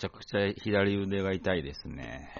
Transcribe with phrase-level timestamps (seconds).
[0.00, 2.30] ちゃくちゃ左腕が痛いですね。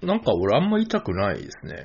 [0.00, 1.84] なんか俺あんま痛くないですね。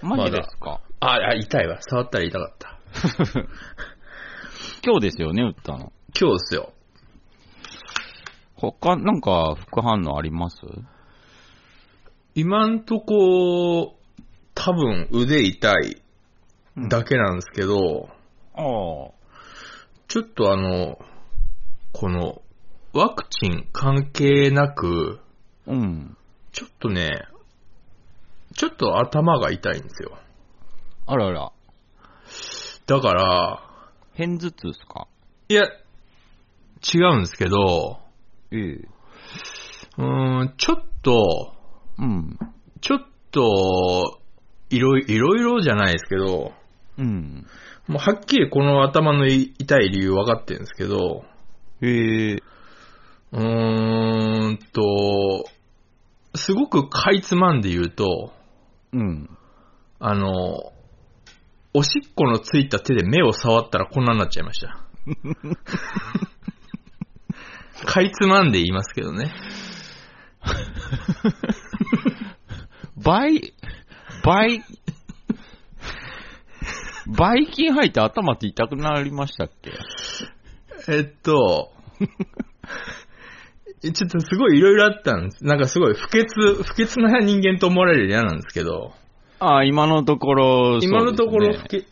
[0.00, 1.76] マジですか、あ、あ痛いわ。
[1.82, 2.78] 触ったら痛かった。
[4.82, 5.92] 今日ですよね、打ったの。
[6.18, 6.72] 今日ですよ。
[8.54, 10.56] 他、なんか副反応あります？
[12.34, 13.98] 今んとこ、
[14.54, 16.02] 多分腕痛い
[16.88, 18.08] だけなんですけど、
[18.54, 19.10] ああ。
[20.08, 20.98] ちょっとあの、
[21.92, 22.40] この、
[22.94, 25.18] ワクチン関係なく、
[25.66, 26.16] うん。
[26.52, 27.10] ちょっとね、
[28.54, 30.16] ちょっと頭が痛いんですよ。
[31.06, 31.50] あらら。
[32.86, 33.60] だから、
[34.12, 35.08] 偏頭痛ですか？
[35.48, 37.98] いや、違うんですけど、
[38.52, 38.60] ええ。
[38.60, 41.52] うーん、ちょっと、
[41.98, 42.38] うん。
[42.80, 43.00] ちょっ
[43.32, 44.20] と、
[44.70, 46.52] いろいいろいろじゃないですけど、
[46.98, 47.44] うん。
[47.88, 51.24] もうはっきりこの頭の痛い理由分かってるんですけど、
[51.82, 52.42] へえ。
[53.34, 55.44] うーんと、
[56.36, 58.32] すごくかいつまんで言うと、
[58.92, 59.28] うん。
[59.98, 60.72] あの、
[61.72, 64.78] おしっこのついた手で目を触ったらこんなになっちゃいました。
[67.84, 69.34] かいつまんで言いますけどね。
[72.96, 73.52] 倍、
[74.22, 74.62] 倍、
[77.08, 79.72] 倍金入って頭って痛くなりましたっけ？
[80.88, 81.72] えっと、
[83.80, 85.44] ちょっとすごいいろいろあったんです。
[85.44, 88.92] なんかすごい不潔、不潔な人間と思われる嫌なんですけど、
[89.38, 91.86] ああ、今のところ、今のところ不潔、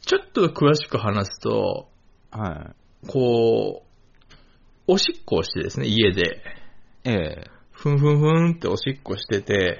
[0.00, 1.88] ちょっと詳しく話すと、
[2.30, 2.72] は
[3.04, 3.08] い。
[3.08, 3.88] こう、
[4.86, 6.42] おしっこをしてですね、家で、
[7.04, 7.44] ええ。
[7.72, 9.78] ふんふんふんっておしっこしてて、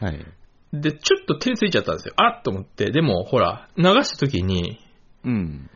[0.00, 0.26] はい。
[0.72, 2.14] で、ちょっと手ついちゃったんですよ。
[2.16, 4.80] あっと思って、でもほら、流した時に、
[5.24, 5.70] うん。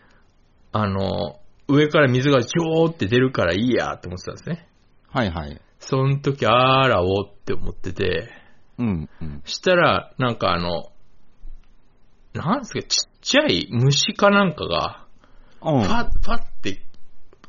[0.73, 1.39] あの、
[1.73, 4.69] 上から水がジョーって出るからいいやって思ってたんですね。
[5.11, 5.61] はいはい。
[5.79, 8.31] その時、あらおって思ってて、
[8.79, 9.09] うん。
[9.21, 9.43] うん。
[9.45, 10.93] したら、なんかあの、
[12.35, 15.07] なんですか、ちっちゃい虫かなんかが、
[15.63, 16.83] うんファッ、ファッって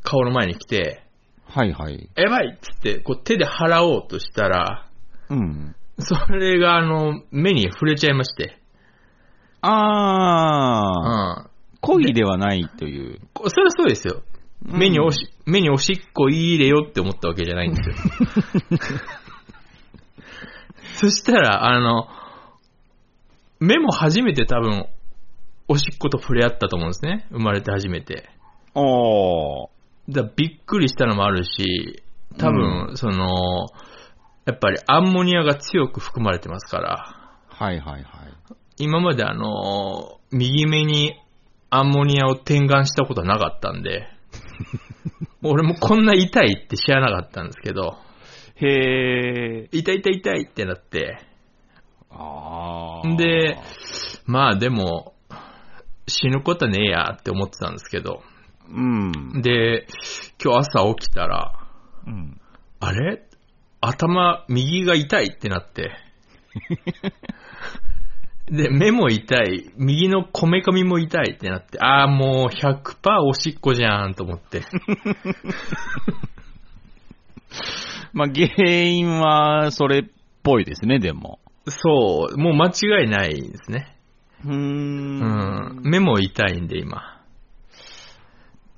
[0.04, 1.04] 顔の前に来て、
[1.46, 2.10] はいはい。
[2.16, 4.88] やばいっつって、こう手で払おうとしたら、
[5.30, 5.76] うん。
[6.00, 8.60] それがあの、目に触れちゃいまして。
[9.62, 11.53] うああ、ん。
[11.84, 13.20] 恋ではないという。
[13.34, 14.24] こそれはそうですよ。
[14.66, 17.96] 目におし、目におしっこ入れよって思ったわけじゃないんですよ。
[20.96, 22.08] そしたら、あの、
[23.60, 24.88] 目も初めて多分、
[25.68, 27.28] おしっこと触れ合ったと思うんですね。
[27.32, 28.30] 生まれて初めて。
[28.74, 29.70] おー。
[30.10, 32.02] だびっくりしたのもあるし、
[32.38, 33.68] 多分、その、
[34.46, 38.04] やっぱりアンモニアが強く含まれてますから、はいはいはい。
[38.78, 41.16] 今まであの、右目に
[41.76, 44.08] アンモニアを点眼したことはなかったんで、
[45.42, 47.98] 俺もこんな痛いって知らなかったんですけど、
[48.58, 49.70] へえ。
[49.72, 51.18] 痛い痛い痛いってなって、
[52.12, 53.16] ああ。
[53.16, 53.58] で、
[54.28, 55.16] まあでも、
[56.08, 58.22] 死ぬことはねえやって思ってたんですけど、
[58.70, 59.42] うん。
[59.42, 59.88] で、
[60.44, 61.54] 今日朝起きたら、
[62.06, 62.40] うん。
[62.80, 63.24] あれ？
[63.82, 65.92] 頭、右が痛いってなって。
[68.48, 74.64] で、目も痛い、右のこめかみも痛いってなって、ああ、もう100%おしっこじゃんと思って。
[78.12, 80.04] まあ、原因はそれっ
[80.44, 81.40] ぽいですね、でも。
[81.68, 83.96] そう、もう間違いないですね。
[84.44, 84.52] うー。
[84.52, 85.82] うんん。
[85.84, 87.22] 目も痛いんで今。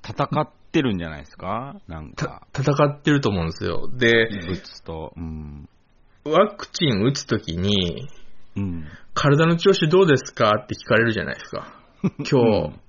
[0.08, 1.76] 戦ってるんじゃないですか？
[1.88, 3.90] なんたか、戦ってると思うんですよ。
[3.92, 5.14] で、異物と。
[5.18, 5.68] うん。
[6.26, 8.08] ワクチン打つときに、
[8.56, 8.86] うん。
[9.14, 11.74] 体の調子どうですかって聞かれるじゃないですか。
[12.20, 12.80] 今日、うん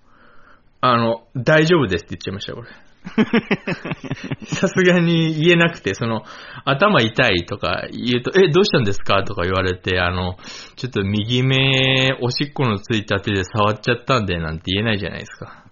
[0.80, 2.70] あの、大丈夫ですって言っちゃいましたよ、俺。
[4.46, 6.24] さすがに言えなくて、その、
[6.64, 10.36] 頭痛いとか言うと、え、どうしたんですかとか言われて、あの、
[10.76, 15.64] ちょっと右目、おしっこのついた手で触っちゃったんで、なんて言えないじゃないですか。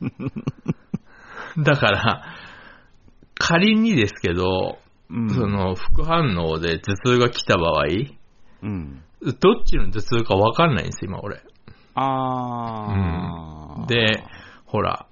[1.59, 2.23] だから、
[3.35, 4.79] 仮にですけど、
[5.11, 5.31] うん。
[5.31, 7.85] そ、の、副反応で頭痛が来た場合、
[8.63, 9.03] うん。
[9.33, 11.43] どっちの頭痛かわかんないんです、今俺。
[11.95, 14.23] ああ、で、
[14.67, 15.07] ほら、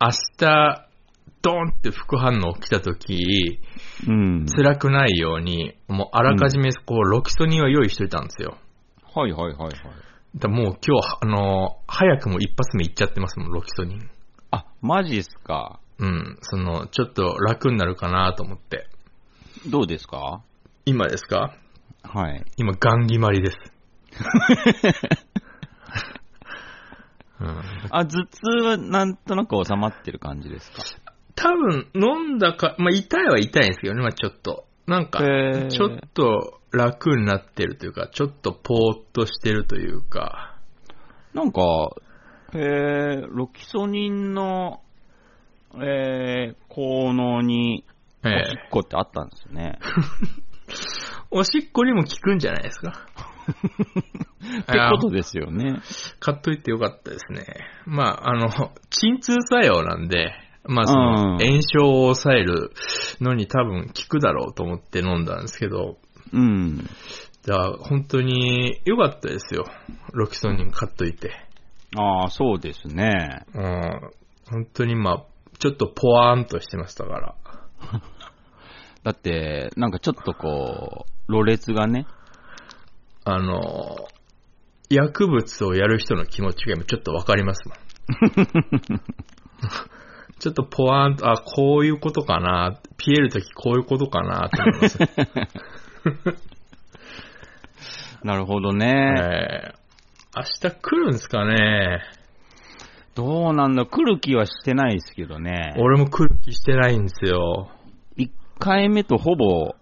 [0.00, 0.86] 明日、
[1.42, 3.60] ドーンって副反応来た時、
[4.06, 4.46] うん。
[4.46, 8.56] 辛くないように、もうあらかじめこう、ロキソニンは用意しといたんですよ。
[9.14, 9.72] はいはいはいはい。
[10.36, 14.10] だもう今日、あの、早くも一発目いっちゃってますもん、ロキソニン。
[14.50, 15.80] あ、マジっすか？
[15.98, 18.88] うん、その、ちょっと楽になるかなと思って。
[19.68, 20.42] どうですか？
[20.84, 21.54] 今ですか？
[22.06, 22.44] はい。
[22.56, 23.58] 今、ガン決まりです。
[27.38, 27.48] うん、
[27.90, 30.82] あ、頭痛はなんとなく収まってる感じですか？
[31.34, 34.64] 多分飲んだか、まあ痛いは痛いんですけどね、まあちょっと。
[34.86, 35.18] なんか、
[35.68, 40.56] ちょっと楽になってるというか、ちょっとぽーっとしてるというか、
[41.34, 41.60] なんか、
[42.54, 44.80] えー、ロキソニンの、
[45.74, 47.84] えー、効能に、
[48.24, 49.78] おしえっこってあったんですよね。
[51.30, 52.92] おしっこにも効くんじゃないですか？
[53.46, 55.80] ってことですよね。
[56.20, 57.44] 買っといてよかったですね。
[57.84, 58.48] まあ、あの、
[58.90, 60.32] 鎮痛作用なんで、
[60.64, 62.72] まあ、その、うん炎症を抑える
[63.20, 65.96] のに多分効くだろうと思って飲んだんですけど、
[66.32, 66.78] うん。
[67.46, 69.64] だから本当に良かったですよ。
[70.12, 71.30] ロキソニン買っといて。
[71.96, 73.44] ああ、そうですね。
[73.54, 74.10] うん。
[74.50, 75.24] 本当にまあ、
[75.58, 77.34] ちょっとポワーンとしてましたから。
[79.06, 82.08] だって、なんかちょっとこう、ろれつがね、
[83.24, 84.08] あの、
[84.90, 87.78] 薬物をやる人の気持ちが今ちょっとわかりますもん。
[90.40, 94.98] ちょっとポワーンと、あ、こういうことかな、ピエるときこういうことかなって思います。
[98.26, 99.72] なるほどえね。
[99.72, 99.74] ー
[100.34, 102.02] 明日来るんですかね
[103.14, 105.76] どうなんだ、来る気はしてないですけどね。
[105.78, 107.70] 俺も来る気してないんですよ。
[108.58, 109.74] 1回目とほぼ、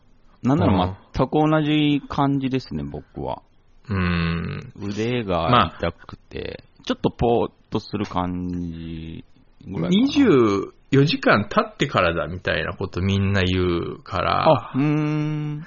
[0.42, 3.42] なんなうんら全く同じ感じですね、僕は。
[3.88, 4.72] うーん。
[4.76, 9.24] 腕まが痛くて、ちょっとぽーっとする感じ
[9.66, 10.26] ぐらいかな。
[10.92, 15.66] 24時間経ってからだみたいなことみんな言うから、あ、うーん。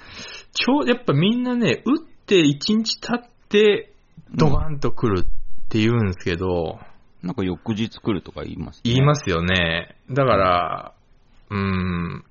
[0.53, 3.93] ちょうやっぱみんなね、打って1日経って、
[4.35, 5.23] ドガンと来るっ
[5.69, 6.79] て言うんですけど、
[7.23, 8.81] なんか翌日来るとか言います、ね。
[8.83, 9.95] 言いますよね。
[10.09, 10.93] だから、
[11.49, 12.23] うーん、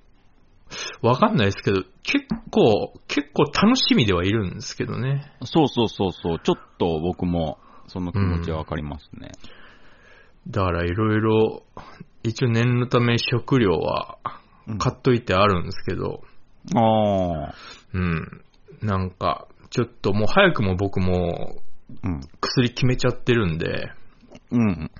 [1.02, 5.32] わかんないですけど、結構、結構楽しみではいるんですけどね。
[5.44, 6.40] そうそうそうそう。
[6.40, 7.58] ちょっと僕も、
[7.88, 9.32] その気持ちはわかりますね。
[10.48, 11.62] だからいろいろ、
[12.22, 14.18] 一応念のため食料は
[14.66, 16.22] うん買っといてあるんですけど、
[16.74, 17.54] ああ。
[17.92, 18.42] うん。
[18.82, 21.62] なんか、ちょっともう早くも僕も
[22.02, 22.20] うん。
[22.40, 23.92] 薬決めちゃってるんで、
[24.50, 24.90] うん。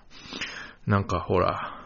[0.86, 1.80] なんかほら、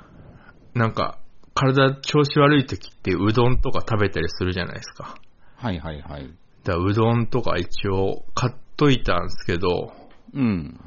[0.75, 1.19] なんか
[1.61, 5.17] 体調子悪い時ってうどんとか食べたりするじゃないですか。
[5.57, 6.33] はいはいはい。
[6.65, 9.93] だうどんとか一応買っといたんですけど、
[10.33, 10.81] うん。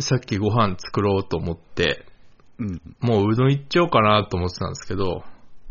[0.00, 2.06] さっきご飯作ろうと思って、
[2.58, 2.80] うん。
[3.00, 5.24] もううどんいっちゃおうかなと思ってたんですけど、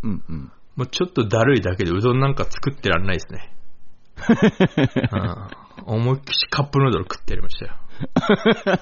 [0.03, 0.51] うんうん。
[0.75, 3.53] もうちょっとだるいだけでうどんなんか作ってらんないですね。
[5.11, 7.75] うん、思いっきしカップヌードル食ってやりましたよ。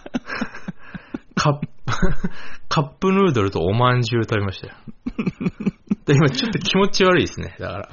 [1.36, 1.68] カップ、
[2.68, 4.74] カップヌードルとおまんじゅう食べましたよ。
[6.06, 7.56] で今ちょっと気持ち悪いですね。
[7.60, 7.90] だから。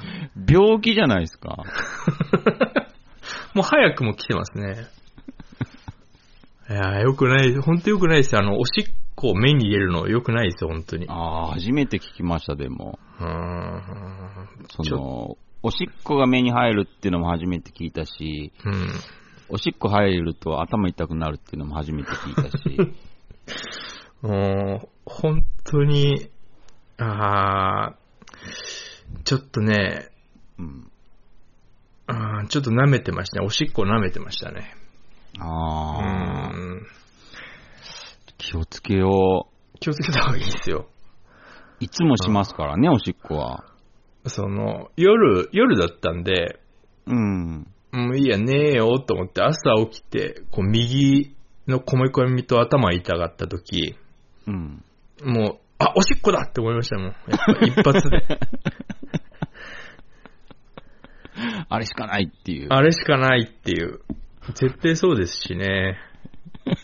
[0.47, 1.57] 病気じゃないですか。
[3.53, 4.87] もう早くも来てますね。
[6.69, 8.41] いやー、よくない、本当よくないですよ。
[8.41, 11.05] あの、おしっこを目に入れるのよくないですよ、本当に。
[11.09, 12.99] ああ、初めて聞きました、でも。
[13.19, 13.81] うーん。
[14.69, 18.87] その、おしっこが目に入るっていうのも初めて聞いたし、うん。
[19.49, 22.77] おしっこ入ると頭痛くなるっていうのも初めて聞いたし、
[24.23, 26.29] もう、本当に、
[26.97, 30.09] あーちょっとね、
[30.59, 30.91] うん。
[32.07, 33.45] あーちょっと舐めてましたね。
[33.45, 34.75] おしっこ舐めてましたね。
[35.39, 36.85] うああ、ん。
[38.37, 39.47] 気をつけよ
[39.79, 40.87] 気をつけた方がいいですよ。
[41.81, 41.83] う。
[41.83, 43.65] いつもしますからね、おしっこは。
[44.25, 46.59] その、夜、夜だったんで、
[47.05, 47.67] うん。
[47.91, 49.59] もういいや、ねえよと思って朝
[49.89, 51.35] 起きて、こう右
[51.67, 53.95] のこめ込みと頭痛がった時、
[54.47, 54.83] うん。
[55.23, 57.05] もう、あ、おしっこだって思いましたもん。
[57.07, 58.39] やっぱ一発で。
[61.69, 62.67] あれしかないっていう。
[62.69, 64.01] あれしかないっていう。
[64.53, 65.97] 絶対そうですしね。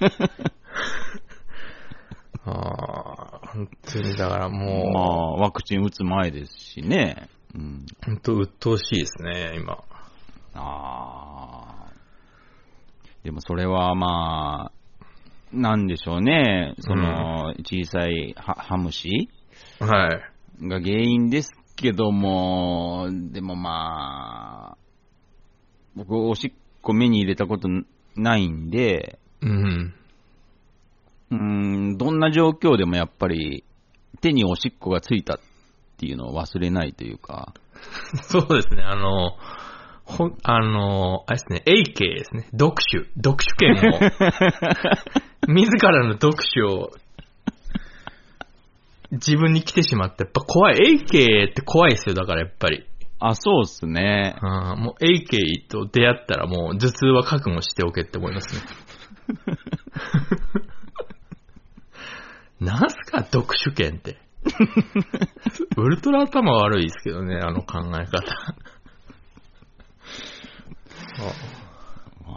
[2.46, 7.29] ああ、本当にだからまもあ、ワクチン打つ前ですしね。
[7.53, 7.62] うん。
[7.62, 9.84] う、本当鬱陶しいですね、今。
[10.55, 11.91] ああ。
[13.24, 14.79] でもそれはまあ、
[15.51, 16.75] なんでしょうね。
[16.79, 19.29] その、小さいハハムシ
[19.79, 20.08] は
[20.62, 20.68] い。
[20.68, 24.77] が原因ですけども、でもまあ、
[25.96, 26.51] 僕、おしっ
[26.82, 27.68] こ目に入れたこと
[28.15, 29.94] ないんで、うん。
[31.32, 33.63] うーん、どんな状況でもやっぱり、
[34.22, 35.39] 手におしっこがついたっ
[35.98, 37.53] ていうのを忘れないというか、
[38.24, 39.38] そうですね、あの、
[40.03, 42.50] ほん、あの、あれですね、AK ですね。
[42.51, 43.03] 読書。
[43.15, 44.00] 読書権を、
[45.48, 46.91] 自らの読書を、
[49.12, 50.77] 自分に来てしまって、やっぱ怖い。
[50.77, 52.86] AK って怖いですよ、だからやっぱり。
[53.19, 54.36] あ、そうっすね。
[54.41, 58.62] うん、もう AK と出会ったらもう頭痛は覚悟しておけって思いますね。
[62.62, 64.17] なんすか、読書権って。
[65.75, 68.55] ウルトラ頭悪いですけどね、あの考え方。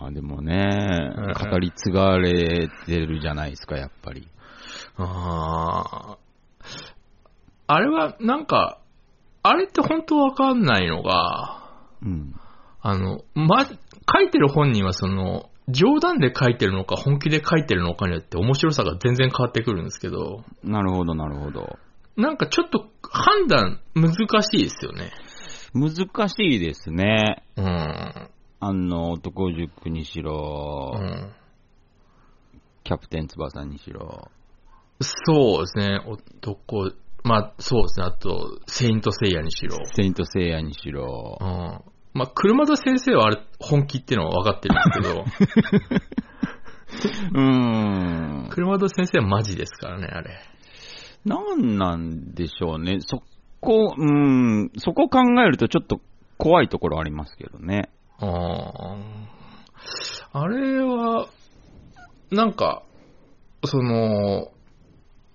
[0.01, 4.29] まあでもねうん、語り継がれてるじゃないですか、やっぱり。
[4.97, 6.19] ああ。
[7.67, 8.79] あれは、なんか、
[9.43, 11.71] あれって本当わかんないのが、
[12.03, 12.35] うん。
[12.81, 21.79] あの、ま、書いてる本人はその、冗談で書いてるのか本気で書いてるのかによって面白さが全然変わってくるんですけど、なるほど、なるほど。
[22.17, 25.13] なんかちょっと判断難しいですよね。
[25.73, 27.45] 難しいですね。
[27.57, 28.29] うん。
[28.65, 31.33] あの、男塾にしうろ、ん。
[32.85, 34.31] キャプテン翼にしろ。
[35.01, 36.93] そうですね、男、
[37.25, 39.79] まあそうですね、あと、セイントセイヤにしろ。
[39.97, 41.45] セイントセイヤにしろう。
[41.45, 41.47] ん。
[42.15, 45.25] まあ、車田先生はあれ、本気っていうのは分かってるんですけど、
[47.35, 48.49] うーん。
[48.49, 50.39] 車田先生はマジですからね、あれ。
[51.25, 52.99] なんなんでしょうね。
[53.01, 53.25] そ
[53.61, 56.01] こ、うーん、そこ考えるとちょっと
[56.39, 57.91] 怖いところありますけどね。
[58.23, 58.97] あ
[60.33, 60.41] あ。
[60.41, 61.29] あれは、
[62.31, 62.83] なんか、
[63.65, 64.53] その、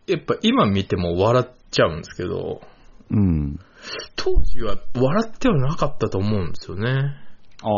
[0.08, 2.62] やっぱ今見ても笑っちゃうんですけど、
[3.10, 3.60] うん。
[4.16, 7.14] 当時は笑ってはなかったと思うんですよね。
[7.62, 7.70] あ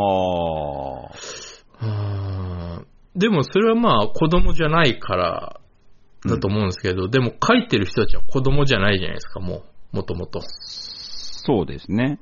[1.81, 2.81] あ。
[3.15, 5.59] でもそれはまあ子供じゃないから
[6.25, 9.63] だと思うんですけど、でも書いてる人たちは子供じゃないじゃないですか、も
[9.93, 10.41] う、もともと。
[10.41, 12.19] そうですね。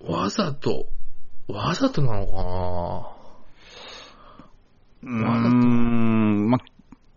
[0.00, 0.88] わざと、
[1.48, 3.16] わざとなのか
[5.02, 6.48] うーん。
[6.48, 6.58] ま、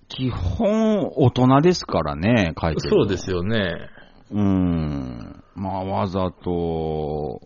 [0.10, 3.90] 基本大人ですからね、書いなてるのそうですよね。
[4.32, 5.44] うーん。
[5.56, 7.40] まあ、わざと、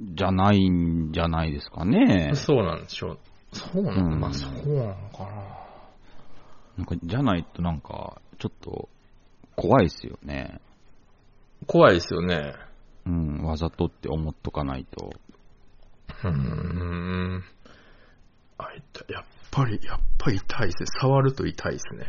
[0.00, 2.32] じゃないんじゃないですかね。
[2.34, 3.18] そうなんでしょう。
[3.52, 5.30] そうなの、うんまあそうなのかな。
[6.78, 8.88] なんか、じゃないとなんか、ちょっと、
[9.56, 10.60] 怖いですよね。
[11.66, 12.54] 怖いですよね。
[13.06, 15.12] うん、わざとって思っとかないと。
[16.22, 17.44] うーん。
[18.58, 20.86] あ、痛いやっぱり、やっぱり痛いですね。
[21.00, 22.06] 触ると痛いですね。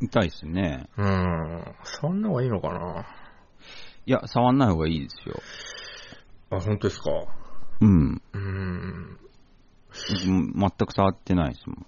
[0.00, 0.88] 痛いですね。
[0.96, 1.74] うーん。
[2.00, 3.06] 触んない方がいいのかな
[4.06, 5.34] いや、触んない方がいいですよ。
[6.50, 7.10] あ、本当ですか
[7.80, 8.22] うん。
[8.32, 9.18] うーん。
[10.26, 11.86] うん全く触ってないですもん。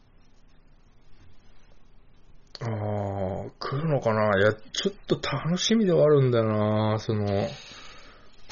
[2.62, 6.44] ああ、来るのかないや、ちょっと楽しみではあるんだよ
[6.92, 7.26] なその、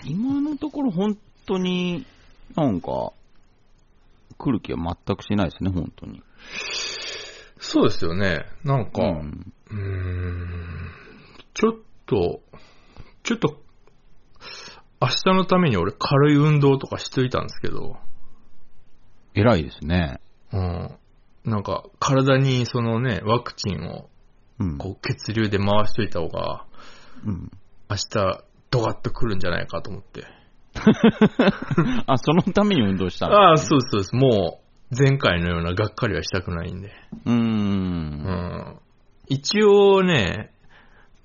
[0.05, 2.07] 今のところ本当に、
[2.57, 3.13] なんか、
[4.37, 6.23] 来る気は全くしないですね、本当に。
[7.59, 8.47] そうですよね。
[8.65, 9.07] なんか、う。
[9.07, 10.91] うんーん、
[11.55, 11.73] ちょっ
[12.07, 12.41] と、
[13.23, 13.61] ちょっと、
[15.01, 17.97] 明日のために俺軽い運動とかしといたんですけど、
[19.35, 20.21] 偉いですね。
[20.53, 20.99] うん。
[21.45, 24.09] なんか、体にそのね、ワクチンを、
[24.59, 24.79] うん。
[24.79, 26.65] こう、血流で回しといた方が、
[27.25, 27.51] うん。
[27.89, 30.25] 明日、ドカッと来るんじゃないかと思って。
[32.07, 33.35] あ、そのために運動したの？
[33.35, 34.15] ああ、そうですそうです。
[34.15, 34.61] も
[34.93, 36.89] う、前回のようながっかりはしたくないんで。
[37.27, 37.33] うー。
[37.33, 37.39] うん
[38.23, 38.77] ん。
[39.29, 40.51] 一応ね、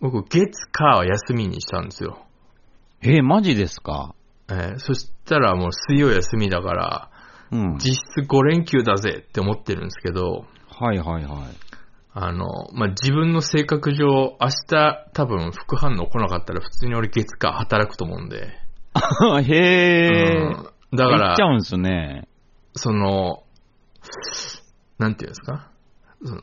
[0.01, 2.19] 僕、月、火は休みにしたんですよ。
[3.01, 4.13] えーマジですか？
[4.50, 7.10] えーそしたらもう水曜休みだから、
[7.51, 7.77] うん。
[7.77, 11.33] 実質5連休だぜって思ってるんですけど、はいはいはい。
[12.15, 18.50] あの、まあ、自分の性格上、明日多分副反応来なかったら普通に俺月火働くと思うんで。
[19.43, 20.38] へえ。
[20.38, 22.27] うんだから行っちゃ、うんすね。
[22.75, 23.43] その、
[25.00, 25.71] なんていうんですか？
[26.23, 26.41] その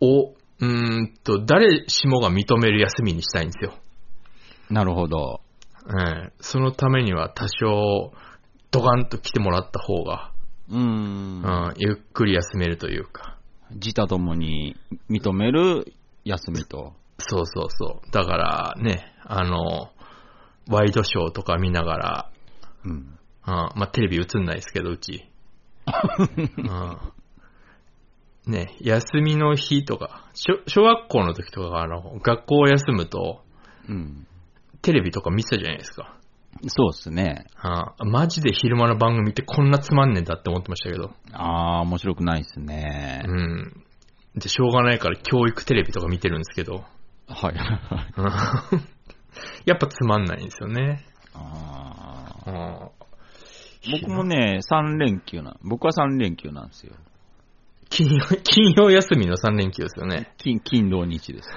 [0.00, 3.74] お、うーんと、誰しもが認める休みにしたいんですよ。
[4.68, 5.40] なるほど。
[5.86, 8.12] ええそのためには多少、
[8.72, 10.32] ドカンと来てもらった方が、
[10.68, 11.46] うーんう。
[11.70, 13.36] ん、ゆっくり休めるというか。
[13.70, 14.76] 自他ともに
[15.08, 15.92] 認める
[16.24, 16.94] 休みと。
[17.18, 18.10] そうそうそう。
[18.10, 19.90] だからね、あの、
[20.68, 22.30] ワイドショーとか見ながら、
[22.84, 22.92] うん。
[22.92, 25.26] うん、まあ、テレビ映んないですけど、うち。
[28.46, 33.42] うん、ね、休みの日とか、小小学校の時とか、あの、学校を休むと、
[33.88, 34.26] うん。
[34.82, 36.14] テレビとか見てたじゃないですか。
[36.66, 37.46] そうっすね。
[38.00, 41.12] うん、マジで昼間の番組ってこんなつまんねえんだって思ってましたけど。
[41.32, 43.22] あー、面白くないっすね。
[43.26, 43.84] うん。
[44.34, 46.84] で、しょうがないから教育テレビとか見てるんですけど。
[47.28, 47.54] はい。
[49.38, 51.04] うんやっぱつまんないんですよね。
[51.34, 52.90] あうんー
[54.02, 56.94] 僕もね、3連休な、僕は3連休なんですよ。
[57.88, 60.32] 金曜、 金曜休みの3連休ですよね。
[60.38, 61.54] 金、金土日ですね。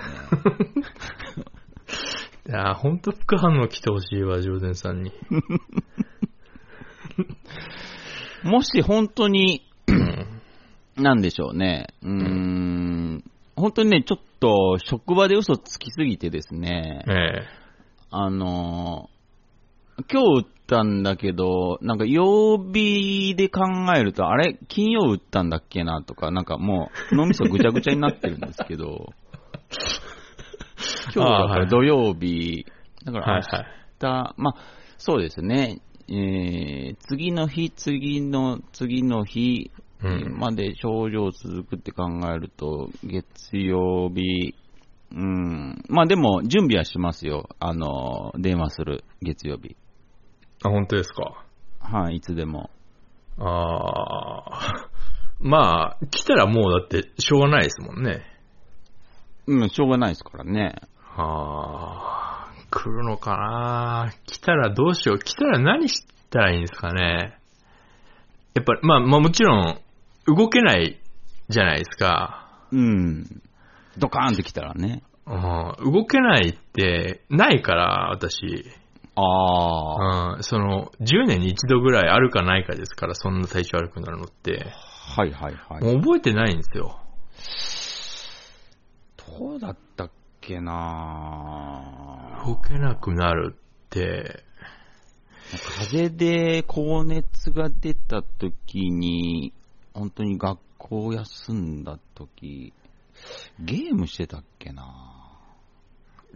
[2.47, 5.11] いやー、ほんと副反応来てほしいわ、ジョーデンさんに。
[8.43, 10.41] もし本当に、うん
[10.97, 11.87] なんでしょうね。
[12.01, 13.23] うーん。
[13.55, 17.60] 本当にね、ちょっと職場で嘘つきすぎてですね、ええ。
[18.11, 19.21] あのー
[20.09, 23.61] 今日打ったんだけど、なんか曜日で考
[23.95, 24.57] えると、あれ？
[24.67, 29.09] 金曜打ったんだっけなとか、なんかもう脳みそぐちゃぐちゃになってるんですけど、
[31.13, 32.65] 今日だから土曜日、
[33.05, 33.65] だから明日、はい。
[34.05, 34.41] はい。
[34.41, 34.55] まあ、
[34.97, 39.71] そうですね、えー、次の日、次の、次の日、
[40.03, 40.39] うん。
[40.39, 44.55] まで症状続くって考えると、月曜日、
[45.13, 47.49] うん、まあでも、準備はしますよ。
[47.59, 49.75] あの、電話する、月曜日。
[50.63, 51.43] あ、本当ですか？
[51.79, 52.69] はい、いつでも。
[53.37, 54.89] ああ。
[55.39, 58.21] まあ、来たらもうだってしょうがないですもんね。
[59.47, 60.75] うん、しょうがないですからね。
[61.17, 64.13] ああ、来るのかな？
[64.27, 65.19] 来たらどうしよう？
[65.19, 67.37] 来たら何したらいいんですかね？
[68.53, 69.81] やっぱり、まあ、まあもちろん、
[70.27, 71.01] 動けない
[71.49, 72.67] じゃないですか。
[72.71, 73.41] うん。
[73.97, 75.03] ドカーンってきたらね。
[75.25, 78.65] うん、動けないってないから、私。
[79.15, 84.67] ああ、うん、その、10年に一度ぐらいあるかないかですから、そんな体調悪くなるのって。
[85.15, 85.83] はいはいはい。
[85.83, 86.99] もう覚えてないんですよ。
[89.39, 94.43] どうだったっけな動けなくなるって、
[95.51, 99.53] 風邪で高熱が出た時に、
[99.93, 102.73] 本当に学校休んだ時、
[103.59, 104.85] ゲームしてたっけな？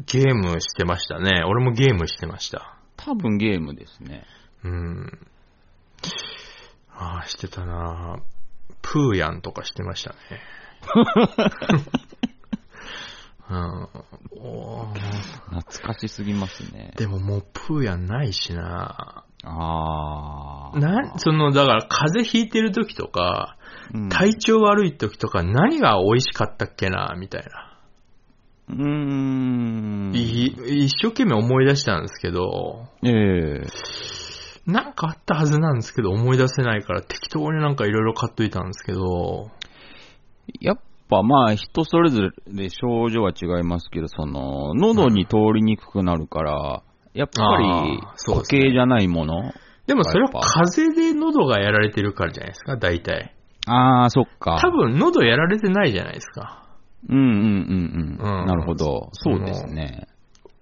[0.05, 1.43] ゲームしてましたね。
[1.45, 2.77] 俺もゲームしてました。
[2.97, 4.25] 多分ゲームですね。
[4.63, 5.19] うん。
[6.91, 8.17] ああ、してたな
[8.81, 10.17] プーヤンとかしてましたね。
[13.47, 13.87] うん、
[15.49, 16.93] 懐かしすぎますね。
[16.97, 20.79] でももうプーヤンないしなああ。
[20.79, 23.57] な、その、だから風邪ひいてる時とか、
[23.93, 24.09] うん。
[24.09, 27.79] 体調悪い時とか何が美味しかったっけなみたいな。
[28.69, 30.11] うーん。
[30.15, 30.45] い
[30.85, 33.61] 一生懸命思い出したんですけど、ええ。
[34.65, 39.51] なんかあったはずなんですけど、思い出せないから適当になんかいろいろ買っといたんですけど、
[40.59, 46.81] やっぱまあ人それぞれ症状は違いますけど、その、喉に通りにくくなるから、
[47.13, 48.61] やっぱりあーそう固ですね。
[48.63, 49.53] 形じゃないもの。
[49.85, 53.34] でもそれは風邪で喉がやられてるからじゃないですか、大体。
[53.65, 54.59] ああ、そっか。
[54.61, 56.63] 多分喉やられてないじゃないですか。
[57.09, 58.41] うんうんうんうん。
[58.41, 59.09] うんなるほど。
[59.13, 60.07] そうですね。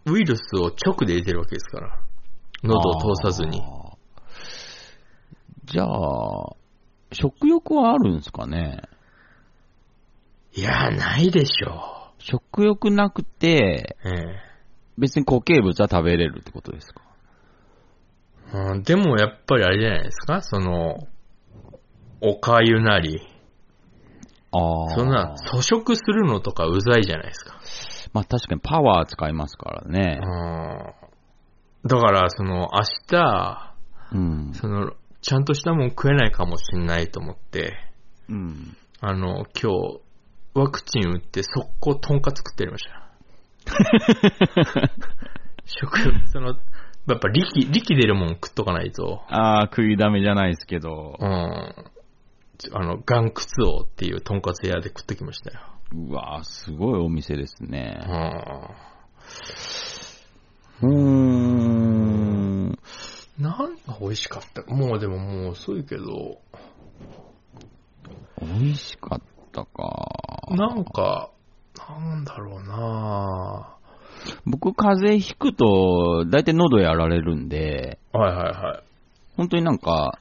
[0.05, 1.99] ウイルスを直で入れてるわけですから。
[2.63, 3.61] 喉を通さずに。
[5.65, 5.87] じゃあ、
[7.11, 8.81] 食欲はあるんですかね？
[10.55, 14.09] いや、ないでしょ食欲なくて、う。
[14.09, 14.13] え
[14.97, 17.01] 別に固形物は食べれるってことですか？
[18.53, 21.07] えうん、でもやっぱりあれじゃないですか、その、
[22.25, 23.21] おかゆなり。
[24.51, 24.89] ああ。
[24.91, 27.59] そんな、粗食するのとかうざいじゃないですか。
[28.13, 30.21] まあ確かにパワー使いますからね。
[30.23, 31.89] うん。
[31.89, 33.75] だから、その、明日、
[34.13, 34.53] うん。
[34.53, 37.77] その、ちゃんとしたもん食えないかもしんないと思って、
[38.29, 38.77] うん。
[39.01, 39.99] あの、今日、
[40.53, 43.03] ワクチン打って速攻とんかつ食ってやりましたよ。
[45.65, 46.53] 食欲、その、や
[47.15, 51.25] っぱ力、力出るもん食っとかないと、ああ、食いだめじゃないですけどう。
[51.25, 51.73] ん。
[52.71, 53.33] あの、岩窟
[53.65, 55.59] 王っていうとんかつ屋で食ってきましたよ。
[55.95, 57.99] うわーすごいお店ですうね。
[60.81, 60.87] ん。
[60.87, 62.79] うーん。
[63.39, 66.39] なんが美味しかったもうでももう遅いけど、
[68.41, 69.21] 美味しかっ
[69.51, 70.09] たか。
[70.49, 71.31] なんか、
[71.77, 73.77] なんだろうな
[74.45, 78.83] 僕、風邪ひくと、だいたい喉やられるんで、はいはいはい。
[79.35, 80.19] 本当になんか、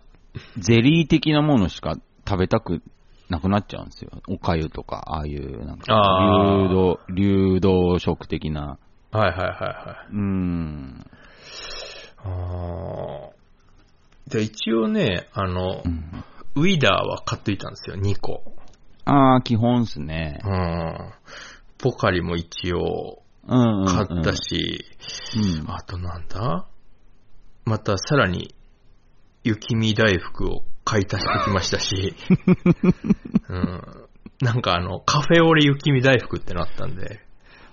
[0.59, 2.83] ゼリー的なものしか食べたく
[3.29, 4.11] なくなっちゃうんですよ。
[4.29, 8.79] おかゆとか、ああいう、なんか、流動、流動食的な。
[9.11, 10.13] はいはいはいはい。
[10.13, 11.07] うーん。
[12.25, 18.43] あーで、一応ね、あのう、ん、ウィダーは買っといたんですよ、2個。
[19.05, 20.41] ああ、基本っすね。
[20.45, 21.13] うん。
[21.79, 23.87] ポカリも一応うんうん、うん。
[23.87, 24.85] 買ったし、
[25.37, 25.71] うん。
[25.71, 26.67] あとなんだ？
[27.65, 28.55] またさらに、
[29.43, 32.15] 雪見大福を買い足してきましたし、
[33.49, 33.83] うん。
[34.41, 37.21] なんかあの、カフェオレ雪見大福ってなったんで、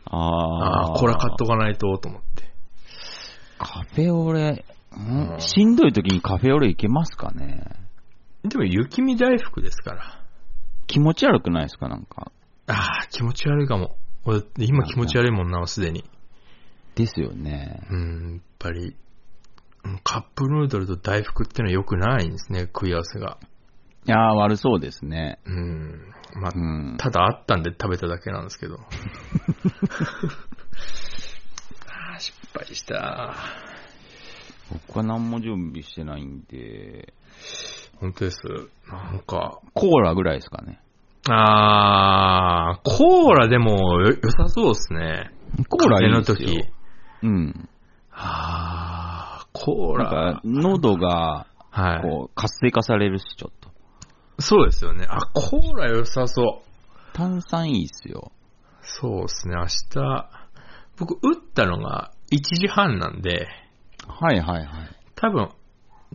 [0.06, 0.94] ああ。
[0.96, 2.50] これ買っとかないと、と思って。
[3.58, 5.34] カフェオレ、ん？
[5.34, 7.64] うんしんどい時にカフェオレいけますかね？
[8.44, 10.22] でも雪見大福ですから。
[10.88, 12.32] 気持ち悪くないですかなんか？
[12.68, 13.96] ああ、気持ち悪いかも。
[14.26, 16.04] 俺、今気持ち悪いもんな、すでに。
[16.96, 17.82] ですよね。
[17.90, 18.96] うん、やっぱり、うん
[20.04, 23.38] カップヌードルと大福ってのは良くないんですね、食い合わせが。
[24.06, 25.40] いやー、悪そうですね。
[25.46, 26.14] うん。
[26.36, 26.60] まあう、
[26.94, 26.98] ん。
[26.98, 28.76] ただあったんで食べただけなんですけど。
[31.88, 33.36] あー失敗した。
[34.72, 37.14] 僕は何も準備してないんで、
[38.00, 38.40] 本当です。
[38.88, 40.80] なんか、コーラぐらいですかね。
[41.28, 45.32] あー、コーラでもよ良さそうですね。
[45.68, 46.50] コーラいいですよ。
[46.50, 46.66] の時。
[47.24, 47.70] うん。
[48.12, 49.19] あー、
[49.60, 52.02] コーなんラか。、喉が、はい。
[52.02, 53.70] こう、活性化されるし、ちょっと。
[54.42, 55.06] そうですよね。
[55.10, 56.70] あ、コーラ良さそう。
[57.14, 58.32] 炭酸いいっすよ。
[58.82, 60.30] そうですね、明日、
[60.98, 63.48] 僕、打ったのが1時半なんで、
[64.08, 64.96] はいはいはい。
[65.16, 65.50] 多分、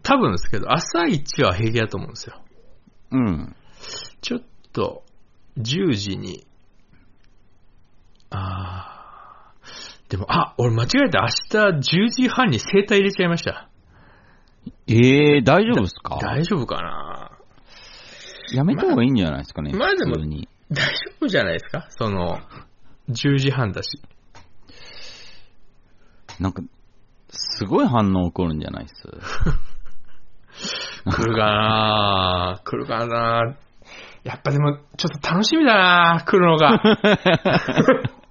[0.03, 2.41] 多分ですけど、朝一は平気だと思うんですよ。
[3.13, 3.57] うん。
[4.21, 4.41] ちょっ
[4.73, 5.05] と、
[5.59, 6.47] 10時に、
[8.31, 11.23] あー、でも、あ、俺間違えた。
[11.23, 11.27] 明
[11.81, 13.69] 日10時半に整体入れちゃいました。
[14.87, 16.19] ええー、大丈夫っすか？
[16.23, 17.31] 大丈夫かな？
[18.53, 19.73] やめた方がいいんじゃないですかね。
[19.73, 20.15] まあでも。
[20.15, 21.87] 大丈夫じゃないですか？
[21.91, 22.39] その、
[23.09, 23.89] 10時半だし。
[26.39, 26.63] なんか、
[27.31, 29.09] すごい反応起こるんじゃないっす？
[31.11, 32.61] 来るかな？
[32.63, 33.57] 来るかな？
[34.23, 36.81] やっぱでも、ちょっと楽しみだな来るのが。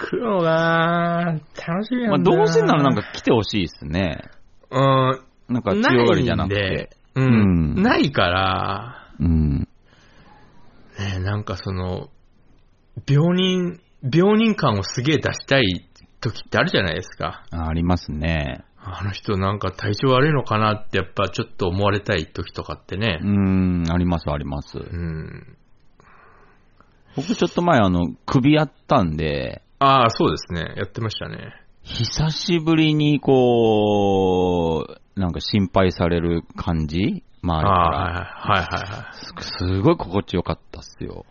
[0.00, 4.22] 来るのが、楽しみまあ、なんだどうせならなんか来てほしいっすね。
[4.70, 6.96] うん、なんか強がりじゃなくないんてで。
[7.16, 9.58] うん、うんないから、うん。
[10.98, 12.08] ね、なんかその、
[13.06, 15.88] 病人、病人感をすげえ出したい
[16.20, 17.44] 時ってあるじゃないですか。
[17.50, 18.64] あありますね。
[18.82, 23.26] あの人なんか体調悪いのかなってやっぱちょっと思われたい時とかってねう。
[23.26, 24.78] ん、ありますあります。
[24.78, 25.56] うん。
[27.16, 30.74] 僕ちょっと前あの、首やったんで、ああ、そうですね。
[30.76, 31.54] やってましたね。
[31.82, 36.98] 久しぶりにこう、なんか心配される感じ？
[36.98, 38.52] 周りかあ。
[38.52, 41.24] はいはいはいすごい心地よかったっすよ。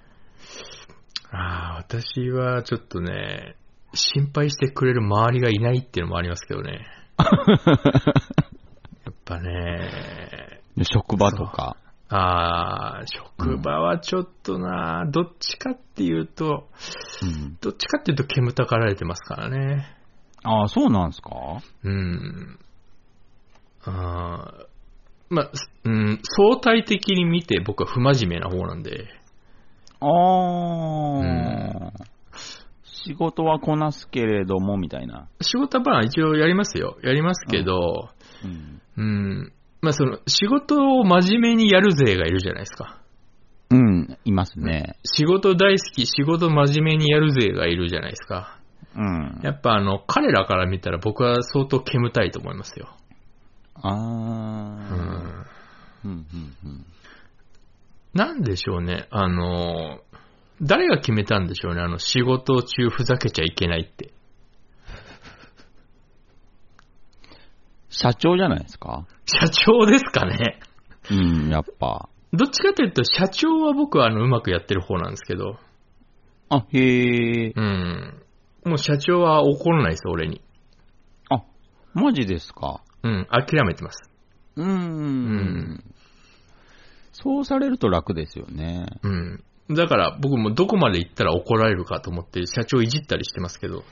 [1.31, 3.55] ああ、私はちょっとね、
[3.93, 6.87] 心配してくれる周りがいないっていうのもありますけどね。
[9.05, 11.77] やっぱね、職場とか。
[12.11, 16.67] ああ、職場はちょっとな、どっちかっていうと、
[17.21, 19.85] うん、どっちかっていうと煙たがられてますからね。
[20.43, 21.61] ああ、そうなんすか？
[21.83, 22.59] うん。
[23.85, 24.65] あー
[25.29, 29.05] まあ、すうん、相対的に見て僕は不真面目な方なんで、
[30.01, 30.07] あ
[31.89, 31.91] あ、
[32.83, 35.27] 仕事はこなすけれども、みたいな。
[35.41, 36.97] 仕事はまあ一応やりますよ。
[37.03, 38.09] やりますけど、
[38.43, 38.81] うん。
[38.97, 39.53] うん。
[39.81, 42.99] まあその、仕事を真面目にやる勢がいるじゃないですか。
[43.71, 44.97] うん、いますね。
[45.03, 48.59] 仕事大好き、仕事真面目にやる勢がいるじゃないですか。
[48.95, 49.39] うん。
[49.43, 52.89] やっぱあの、彼らから見たら僕は相当煙たいと思いますよ。
[53.75, 53.95] ああ、
[56.03, 56.11] うん。
[56.11, 56.85] うん、うん、うん。
[58.13, 59.07] なんでしょうね。
[59.11, 59.99] あの、
[60.61, 61.81] 誰が決めたんでしょうね。
[61.81, 64.11] あの、仕事中ふざけちゃいけないって。
[67.89, 69.05] 社長じゃないですか？
[69.25, 70.59] 社長ですかね。
[71.11, 72.09] うん、やっぱ。
[72.31, 75.57] どっちかというと、社長は僕はあの、うまくやってる方なんですけど、
[76.49, 77.53] あ、へえ。
[77.55, 78.23] うん。
[78.65, 80.41] もう社長は怒らないです、俺に。
[81.29, 81.43] あ、
[81.93, 82.81] マジですか？
[83.03, 84.09] うん、諦めてます。
[84.55, 85.83] うーん。
[87.11, 88.85] そうされると楽ですよね。
[89.03, 89.43] うん。
[89.75, 93.83] だから僕もどこまで行ったら怒られるかと思って社長いじったりしてますけど、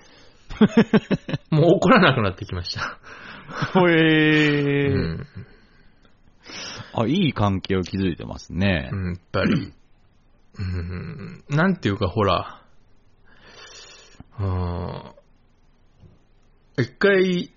[1.51, 2.99] もう怒らなくなってきました。
[3.89, 5.27] へえうん。
[6.93, 8.95] あ、いい関係を築いてますねう。
[8.95, 9.73] ん、やっぱり。
[10.59, 12.63] うん、なんていうかほら、
[14.39, 15.17] うん
[16.79, 17.51] 一回、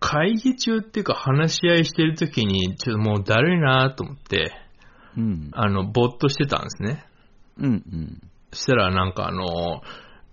[0.00, 4.52] 会議中っていうか話し合いしてるときに、ちょっともうだるいなと思って、
[5.16, 5.50] うん。
[5.52, 7.04] あの、ぼーっとしてたんですね。
[7.58, 8.20] うん、うん。
[8.52, 9.82] そしたらなんかあの、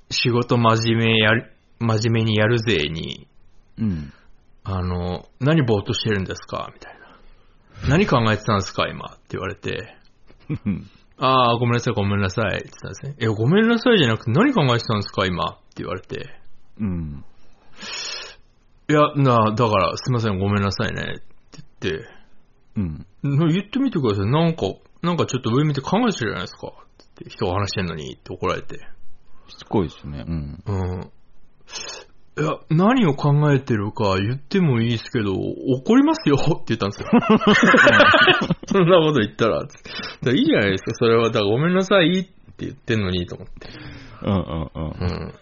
[0.09, 3.27] 仕事真面目やる、真面目にやるぜに、
[3.77, 4.13] うん。
[4.65, 6.69] あの、何ぼーっとしてるんですか？
[6.73, 7.87] みたいな。
[7.87, 8.87] 何考えてたんですか？
[8.87, 9.05] 今？
[9.05, 9.95] って言われて。
[11.17, 12.47] ああ、ごめんなさい、ごめんなさい。
[12.47, 13.15] って言ったんですね。
[13.19, 15.25] え、ごめんなさいじゃなくて何考えてたんですか？
[15.25, 15.45] 今？
[15.45, 16.35] って言われて。
[16.79, 17.23] うん。
[18.89, 21.01] いや、な、だから、すいません、ごめんなさいね。
[21.01, 22.07] って言って、
[22.75, 23.07] うん。
[23.23, 24.25] な言ってみてください。
[24.25, 26.67] なんか、なんかちょっと上見て考えてるじゃないですか。
[26.67, 26.71] っ
[27.15, 28.79] て人が話してんのにって怒られて。
[29.47, 30.25] しつこいですね。
[30.27, 30.63] うん。
[30.65, 31.11] うん。
[32.37, 37.07] いや、何を考えてるか言ってもいいですけど、怒りますよ って言ったんですよ。
[38.67, 41.27] そんなこと言ったら、らいいじゃないですか、それは。
[41.27, 43.69] だからごめんなさいって言ってんのにと思って。
[44.23, 44.91] うんうんうん。
[44.99, 45.33] うん。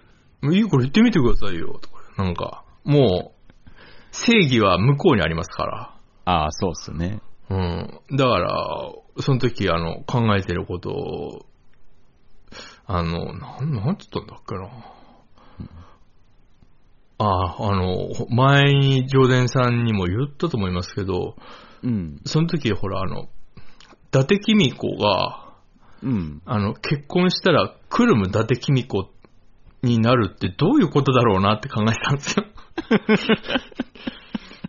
[0.41, 2.23] もういいから言ってみてくださいよ、とか。
[2.23, 3.69] なんか、もう、
[4.12, 5.93] 正義は向こうにありますから。
[6.25, 7.21] ああ、そうっすね。
[7.49, 7.89] うん。
[8.15, 11.45] だから、その時、あの、考えてることを、
[12.86, 14.92] あの、なん、なんつったんだっけな。
[17.23, 21.36] ああ、あの、前に上田さんにも言ったと思いますけど、
[21.83, 22.21] うん。
[22.25, 23.27] その時、ほら、あの、伊
[24.12, 25.53] 達公子が、
[26.01, 26.41] うん。
[26.45, 29.13] あの、結婚したら、クルム伊達公子
[29.83, 32.45] になるってどういうことだろうなって考えたんですよ。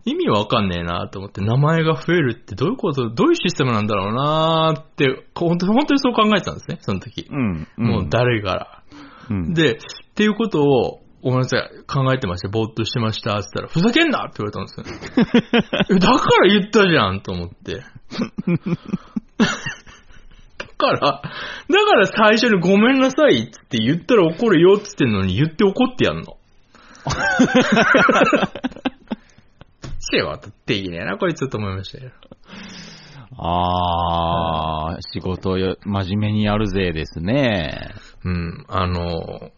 [0.06, 7.26] 意味わかんねえなと思って、名前が増えるってどういうこと、どういうシステムなんだろうなって、本当本当にそう考えてたんですね、その時。
[7.30, 7.66] うん。
[7.78, 8.82] もう誰から。
[9.30, 9.54] うん。
[9.54, 9.76] で、っ
[10.14, 14.84] ていうことを、ごめんなさい、考えてました、ぼーっとしてました、って言ったら、ふざけんなって言われたんですよ。
[15.96, 17.76] えだから言ったじゃんと思って。
[17.76, 17.82] だ
[20.76, 26.36] から、だから最初にごめんなさいって言ったら怒るよっつってんのに言って怒ってやんの。
[30.00, 32.10] 仕事っていいねな、こいつと思いましたよ。
[33.38, 37.94] あー、仕事よ真面目にやるぜですね。
[38.24, 39.50] うん、あの、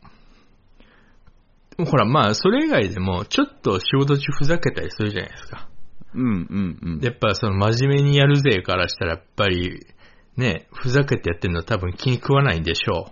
[1.84, 5.68] ほら、まあ、それ以外でも、ちょっと仕事中ふざけたりするじゃないですか。
[6.14, 7.00] うんうんうん。
[7.02, 9.86] やっぱその真面目にやるぜからしたら、やっぱり、
[10.36, 13.10] ね、ふざけてやってるのは多分気に食わないんでしょ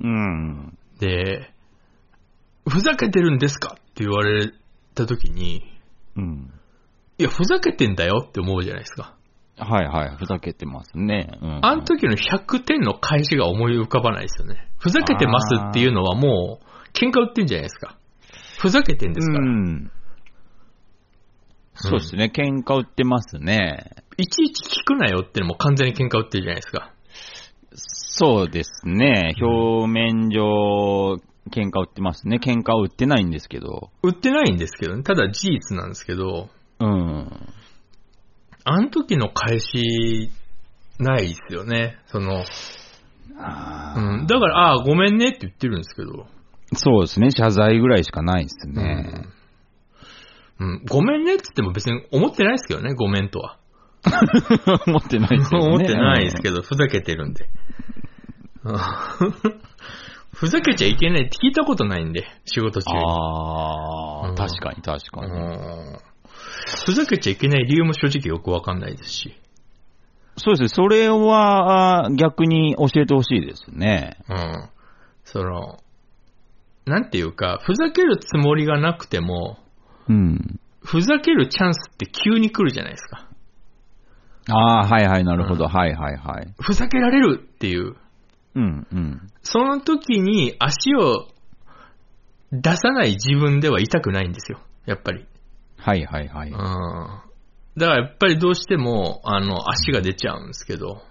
[0.00, 0.76] うん。
[0.96, 1.00] う。
[1.00, 1.50] で、
[2.68, 4.52] ふざけてるんですかって言われ
[4.94, 5.62] た時に、
[6.16, 6.52] うん。
[7.18, 9.14] いや、ふざけてんだよって思うじゃないですか。
[9.56, 11.28] はいはい、ふざけてますね。
[11.40, 11.60] うん。
[11.62, 14.68] あの時の100点の返しが思い浮かばないですよね。
[14.78, 17.96] ふざけてますっていうのはもう、喧嘩売ってんじゃないですか。
[18.64, 19.40] ふざけてんですから。
[19.40, 19.90] うん。
[21.74, 23.90] そうですね、喧嘩売ってますね。
[24.16, 26.94] いちいち聞くなよってのも完全に喧嘩売ってるじゃないですか。
[27.74, 32.38] そうですね、表面上、喧嘩売ってますね。
[32.42, 33.90] 喧嘩売ってないんですけど。
[34.02, 35.02] 売ってないんですけどね。
[35.02, 36.48] ただ事実なんですけど、
[36.80, 37.28] うん。
[38.64, 40.30] あの時の返し、
[40.98, 41.98] ないですよね。
[42.06, 42.44] その、
[43.36, 44.26] あうん。
[44.26, 46.33] だから、ああ、ごめんねって言ってるんですけど、ー
[46.72, 49.26] そうですね、謝罪ぐらいしかないですね。
[50.60, 50.84] うん。
[50.88, 53.58] ごめんねって言っても別に思ってないですけどね、ごめんとは。
[54.86, 55.66] 思ってないですよね。
[55.66, 57.48] 思ってないですけど、ふざけてるんで。
[58.64, 58.76] うん
[60.34, 63.02] ふざけちゃいけないって聞いたことないんで、仕事中に。
[63.04, 65.32] ああ、うん確かに確かに。
[65.32, 65.98] うん
[66.84, 69.40] ふざけちゃいけない理由も正直よくわかんないですし。
[70.36, 74.18] そうですね、それは逆に教えてほしいですね。
[74.28, 74.68] うん。
[75.24, 75.78] その、
[76.86, 79.58] なんていうか、ふざけるつもりがなくても、
[80.08, 80.60] うん。
[80.82, 83.28] ふざけるチャンスって急に来るじゃないですか。
[84.50, 86.54] ああ、はいはい、なるほど、はいはいはい。
[86.60, 87.96] ふざけられるっていう。
[88.54, 89.30] うんうん。
[89.42, 91.28] その時に足を
[92.52, 94.60] 出さない自分では痛くないんですよ。
[94.84, 95.26] やっぱり。
[95.78, 96.50] はいはいはい。
[96.50, 96.56] うん。
[97.76, 101.02] だからやっぱりどうしても、あの、足が出ちゃうんですけど、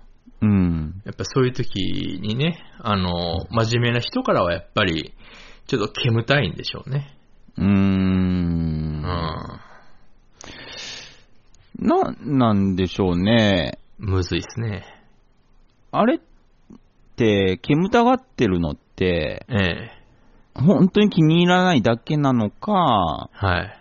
[0.41, 1.01] うん。
[1.05, 5.13] やっぱそういう時にね、あの、真面目な人からはやっぱり、
[5.67, 7.17] ちょっと煙たいんでしょうね。
[7.57, 7.69] うーんう
[8.99, 9.03] ん。
[11.79, 13.79] な、なんでしょうね。
[13.97, 14.85] むずいですね。
[15.91, 16.19] あれっ
[17.15, 20.03] て、煙たがってるのって、ええ。
[20.55, 23.79] 本当に気に入らないだけなのか、はい。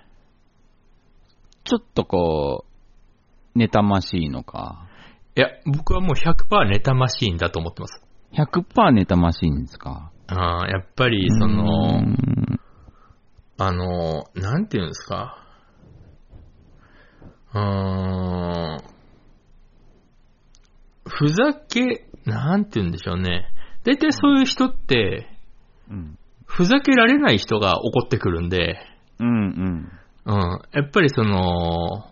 [1.65, 2.65] ちょっとこ
[3.55, 4.89] う、妬ましいのか。
[5.37, 8.03] いや、僕はもう100%妬ましいんだと思ってます。
[8.33, 12.17] 100%妬ましいんですかああ、やっぱり、そうの、ん
[13.59, 15.39] あの、なんていうんですか。
[17.55, 17.61] うー
[18.79, 18.83] ん。
[21.07, 23.47] ふざけ、なんて言うんでしょうね。
[23.85, 25.29] 大体そういう人って、
[25.91, 26.19] うん。
[26.47, 28.79] ふざけられない人が怒ってくるんで、
[29.19, 29.93] うんうん。
[30.25, 30.63] うん。
[30.73, 32.07] やっぱりその、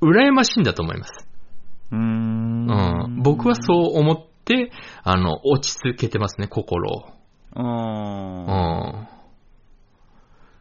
[0.00, 1.28] 羨ましいんだと思います。
[1.92, 3.22] うーんうん。
[3.22, 4.33] 僕はそう思って、
[5.02, 7.04] あの、落ち着けてますね、心を。
[7.56, 7.60] う。
[7.60, 9.08] うんん。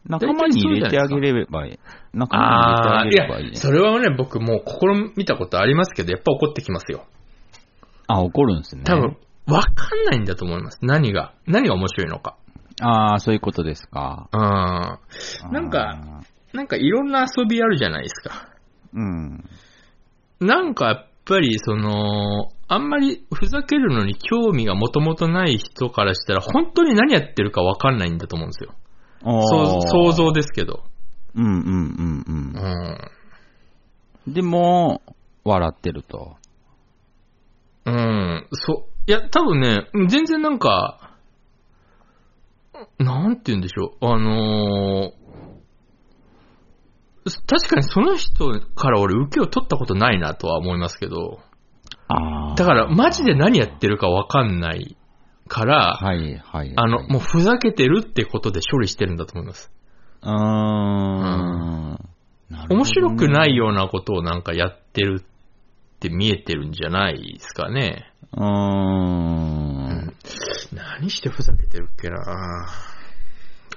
[0.06, 1.80] 仲間に入れてあげればいい。
[2.14, 3.56] 仲間ああ、いやに入れてあげればいい、ね。
[3.56, 7.06] それはね、僕もう心見たことありますけど、やっぱ怒ってきますよ。
[8.08, 8.84] あ、怒るんですね。
[8.84, 9.18] 多分、
[9.48, 10.80] わかんないんだと思います。
[10.82, 12.36] 何が、何が面白いのか。
[12.82, 14.30] ああ、そういうことですか。
[14.34, 15.54] うん。
[15.54, 18.50] なんか、なんかいろんな遊びあるじゃないですか。
[18.94, 19.44] うん。
[20.40, 28.74] なんかやっぱりその、あんまりふざけるのに興味がもともとない人からしたら、本当に何やってるかわかんないんだと思うんですよ。
[29.24, 30.84] 想像ですけど。
[31.36, 32.60] うんうんうんう
[34.28, 34.32] うん。
[34.32, 34.34] ん。
[34.34, 35.02] でも、
[35.44, 36.38] 笑ってると。
[37.86, 38.94] うん、そう。
[39.08, 41.12] いや、多分ね、全然なんか、
[42.98, 44.06] なんて言うんでしょう。
[44.06, 45.24] あのー
[47.48, 51.40] 確かにその人から俺受けを取ったことないなとは思いますけど、
[52.08, 52.56] ああ。
[52.56, 54.98] だからマジで何やってるかわかんない
[55.48, 56.74] から、はい、はい。
[56.76, 59.72] あの、はいもうふざけてるってことで処理してるんだと思います。
[60.22, 60.32] うーん。
[61.92, 62.00] なる
[62.50, 68.12] ほどね面白くないようなことをなんかやってるって見えてるんじゃないですかね。
[68.34, 70.14] うーん。
[70.74, 72.18] 何してふざけてるっけな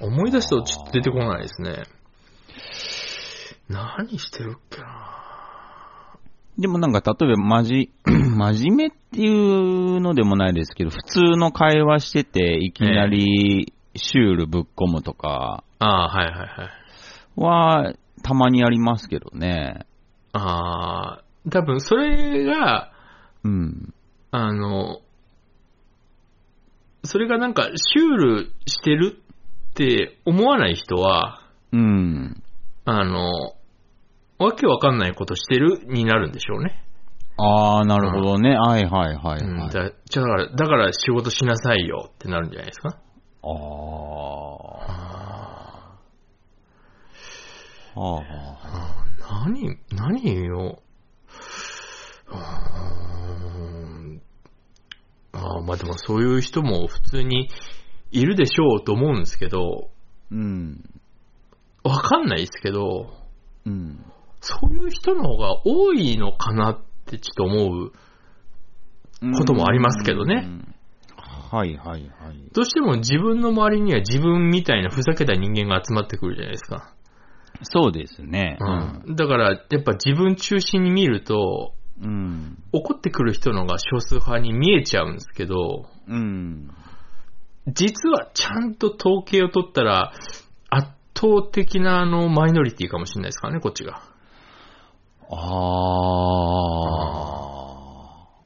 [0.01, 1.85] 思い出すとちょっと出てこないですね。
[3.69, 5.16] 何してるっけな
[6.59, 17.89] でもなんか、例えば、まじ、真面目っていうのでもないですけど、普通の会話してて、いきなりシュールぶっ込むとかああ、はいはいはい。
[17.89, 19.87] は、たまにありますけどね。
[20.33, 22.93] ああ、多分それが、
[23.45, 23.95] うん。
[24.31, 25.01] あの、
[27.05, 29.19] それがなんかシュールしてる
[29.71, 31.43] って思わない人は、
[31.73, 32.43] うん。
[32.87, 33.56] あの、
[34.39, 36.83] わけわかんないことしてるになるんでしょうね。
[37.39, 38.57] ああ、なるほどね。
[38.57, 39.71] はいはいはい、うんはい。
[39.71, 42.99] だじゃあだから、だから仕事しなさいよってなるんじゃないですか？
[43.43, 43.51] ああ。
[47.99, 49.45] はあ。
[49.47, 50.83] 何、何を、
[55.33, 57.49] あーまあでもそういう人も普通に
[58.11, 59.91] いるでしょうと思うんですけど、
[60.31, 60.85] うん。
[61.85, 63.13] わかんないですけど、
[63.65, 64.05] うん。
[64.47, 67.93] そういう人の方が多いのかなってちょっと思う。
[69.21, 70.75] こともありますけどねうん。
[71.51, 72.51] はいはいはい。
[72.53, 76.93] どうしても自分の周りには自分みたいなふざけた人間が集まってくるじゃないですか。
[77.63, 78.59] そうですね。
[78.61, 79.17] うん。
[79.17, 82.59] だから、やっぱ自分中心に見ると、うん。
[82.73, 86.71] 怒ってくる人のが少数派に見えちゃうんですけど、うん。
[87.69, 90.13] 実はちゃんと統計を取ったら、
[90.69, 94.03] 圧倒的なあのマイノリティかもしれないですからね、こっちが。
[95.31, 95.37] あ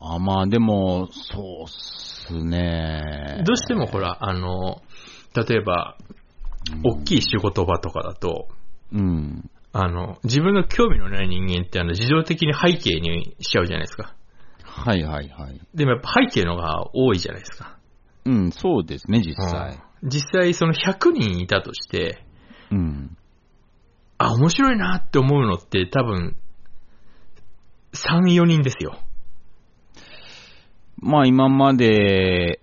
[0.00, 0.14] あ。
[0.14, 3.42] あ、まあでも、そうっすね。
[3.46, 4.82] どうしてもほら、あの、
[5.34, 5.96] 例えば、
[6.84, 8.48] 大きい仕事場とかだと、
[8.92, 9.50] うん。
[9.72, 14.14] あの、自分の興味のない人間ってあの、自動的に背景にしちゃうじゃないですか。
[14.64, 15.60] はいはいはい。
[15.74, 17.76] でもやっぱ背景のが多いじゃないですか。
[18.24, 19.74] うん、そうですね、実際。
[19.74, 22.24] うん実際その100人いたとして、
[22.70, 23.16] うん。
[24.18, 26.36] あ、面白いなって思うのって多分、
[27.92, 28.98] 3、4人ですよ。
[30.98, 32.60] まあ今まで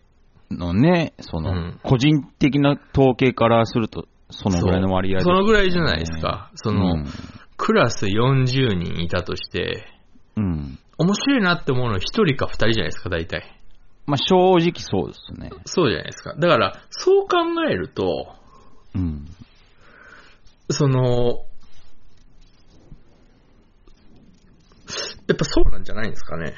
[0.51, 6.51] のね、その、うん個人的な統計からすると、そのぐらいの割合ですそのぐらいじゃないですか。
[6.55, 7.05] その、うん
[7.57, 9.87] クラス40人いたとして、
[10.35, 10.79] うん。
[10.99, 13.59] 面白いなって思うの1人か2人じゃないですか、大体。
[14.05, 15.49] まあ正直そうですね。
[15.65, 16.35] そうじゃないですか。
[16.35, 17.37] だから、そう考
[17.67, 18.35] えると、
[18.93, 19.25] うん。
[20.69, 21.46] その、
[25.27, 26.55] やっぱそうなんじゃないんですかね。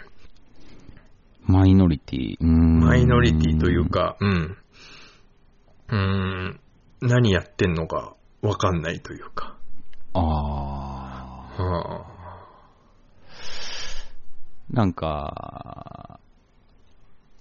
[1.44, 2.46] マイノリティ。
[2.46, 3.90] マイノリティという。
[3.90, 4.58] か、うん。
[5.90, 6.60] うーん、
[7.02, 9.58] 何やってんのかわかんないというか。
[10.14, 11.62] ああ。
[11.62, 12.20] はあ
[14.70, 16.20] なんか、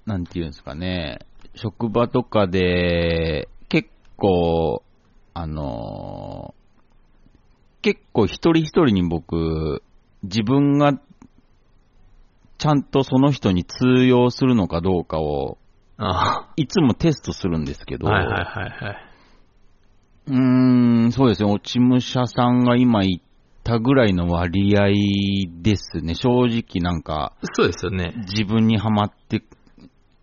[0.07, 1.19] なんていうんですかね、
[1.55, 4.83] 職場とかで、結構、
[5.35, 6.55] あの、
[7.83, 9.83] 結構一人一人に僕、
[10.23, 10.93] 自分が
[12.59, 15.59] ちゃんとその人に通用するのかどうかを、
[15.97, 19.09] あいつもテストするんですけど、はいはいはいはい。
[20.27, 23.21] うーん、そうですね、落ち武者さんが今言っ
[23.63, 24.89] たぐらいの割合
[25.63, 28.13] ですね、正直なんか、そうですよね。
[28.29, 29.43] 自分にはまって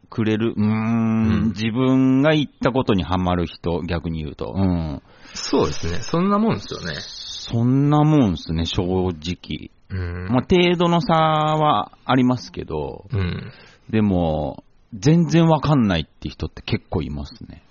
[0.09, 4.53] くれる、うーん、うん自分が言ったことにはまる人、逆に言うと。
[4.55, 5.01] うん。
[5.33, 5.99] そうですね。
[6.01, 6.95] そんなもんですよね。
[6.99, 9.71] そんなもんですね、正直。
[9.89, 10.27] うん。
[10.29, 13.51] まあ、程度の差はありますけど、うん。
[13.89, 17.63] でも、全然わかんないって人って結構いますね。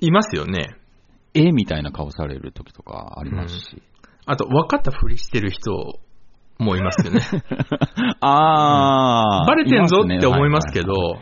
[0.00, 0.76] いますよね。
[1.34, 3.82] えみたいな顔される時とかありますし。
[4.26, 5.98] あと、分かったふりしてる人
[6.58, 7.20] もいますよね。
[8.20, 9.46] あー。
[9.46, 11.18] バレてんぞって思いますけど。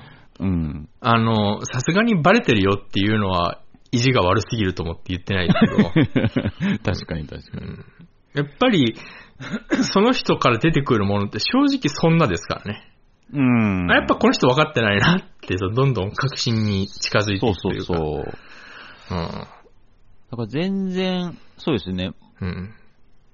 [1.00, 3.60] あの、さすがにバレてるよっていうのは、
[3.92, 7.66] 意地が悪すぎると思って言ってないですけど、 確かに確かに。
[7.66, 7.84] うん
[8.32, 8.94] やっぱり、
[9.82, 12.90] その人から出てくるものって正直そんなですからね。
[13.32, 13.90] うん。
[13.90, 17.84] あやっぱこの人分かってないなって、そうどんどん確信に近づいてそいうくというか。
[17.86, 17.96] そう
[19.08, 19.16] そう。
[20.30, 22.12] だから全然、そうですね。
[22.40, 22.48] うん。
[22.48, 22.74] うん。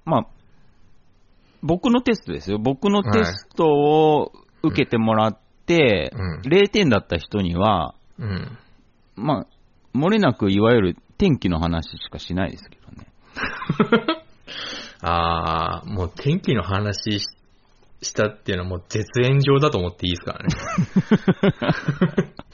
[0.05, 0.27] まあ、
[1.61, 2.59] 僕のテストですよ。
[2.59, 4.31] 僕のテストを
[4.63, 8.57] 受けてもらって、うん0点だった人には、うん。
[9.15, 13.07] まあ、漏れなくいわゆる天気の話しかしないですけどね。
[15.01, 17.27] あー、もう天気の話し
[18.01, 20.47] したっていうのはもう絶縁状だと思っていいですからね。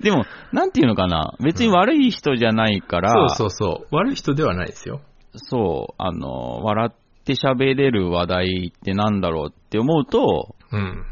[0.00, 1.34] でも、なんていうのかな。
[1.42, 3.96] 別に悪い人じゃないから、そうそうそう。
[3.96, 5.00] 悪い人ではないですよ。
[5.34, 11.04] そう、あの、笑って喋れる話題ってなんだろうって思うと、うん。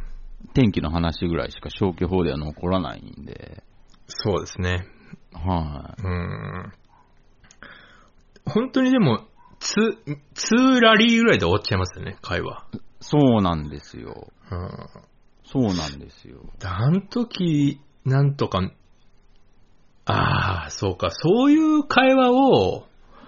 [0.52, 3.64] 天気の話ぐらいしか消去法では残らないんで、
[4.06, 4.86] そうですね。
[5.32, 6.72] はうん。
[8.46, 9.26] 本当にでも、
[9.64, 9.98] ツ、
[10.34, 12.66] ツーラリーぐらいで終わっちゃいますよね、会話。
[12.74, 12.78] い。
[13.00, 14.28] そうなんですよ。
[14.50, 14.70] うん。
[15.46, 16.38] そうなんですよ。
[16.62, 18.70] あの時、なんとか、
[20.04, 22.86] ああ、そうか、そういう会話を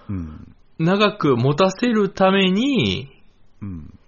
[0.09, 0.55] うん。
[0.79, 3.09] 長く持たせるために、
[3.61, 3.99] うん。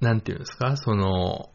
[0.00, 1.50] なんていうんですか、その、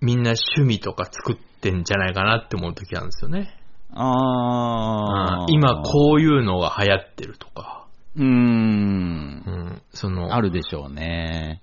[0.00, 3.58] みんな趣味とか作ってんじゃないかなって思う時あるんですよね。
[3.94, 5.52] あー。
[5.52, 7.77] 今こういうのが流行ってるとか、
[8.18, 9.50] うーんう。
[9.50, 11.62] ん、その、あるでしょうね。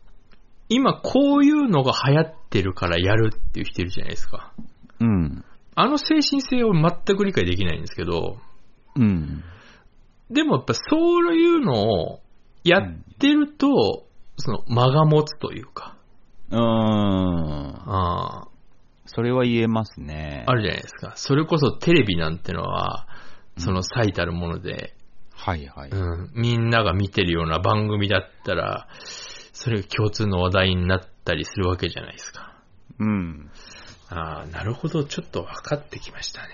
[0.67, 4.53] 今こういうのが流行ってるからやるっていう人いるじゃないですか。
[4.99, 5.45] うん。
[5.75, 8.37] あの精神性を全く理解できないんですけど、
[8.95, 9.43] うん。
[10.31, 12.21] でもやっぱそういうのを
[12.63, 12.83] やっ
[13.19, 15.97] てると、その間が持つというか、
[16.49, 16.61] うーん。
[17.85, 18.47] あ
[19.05, 20.45] それは言えますね。
[20.47, 21.13] あるじゃないですか。
[21.15, 23.07] それこそテレビなんてのは、
[23.57, 24.95] その最たるもので、
[25.45, 25.91] はいはい。
[25.91, 28.87] うん、みんなが見てるような番組だったら、
[29.53, 32.57] それが共通の話題になったりするわけじゃないですか。
[32.97, 33.51] うん。
[34.09, 36.47] ああ、なるほど、ちょっと分かってきましたね。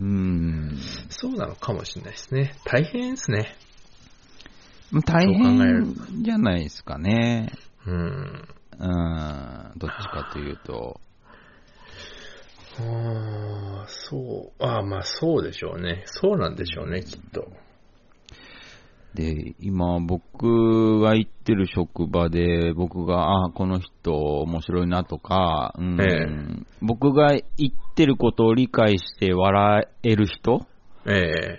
[0.00, 0.78] うーん。
[1.10, 2.54] そうなのかもしれないですね。
[2.64, 3.54] 大変ですね。
[5.04, 7.52] 大変じゃないですかね。
[7.86, 8.48] うん。
[8.78, 9.72] うん。
[9.76, 11.00] どっちかというと。
[12.78, 14.64] ああ、そう。
[14.64, 16.04] ああ、まあそうでしょうね。
[16.06, 17.52] そうなんでしょうね、きっと。
[19.14, 26.28] で、今僕が行ってる職場で、僕が、あこの人面白いなとか、うんえ
[26.80, 30.66] 僕が言ってることを理解して笑える人
[31.06, 31.58] え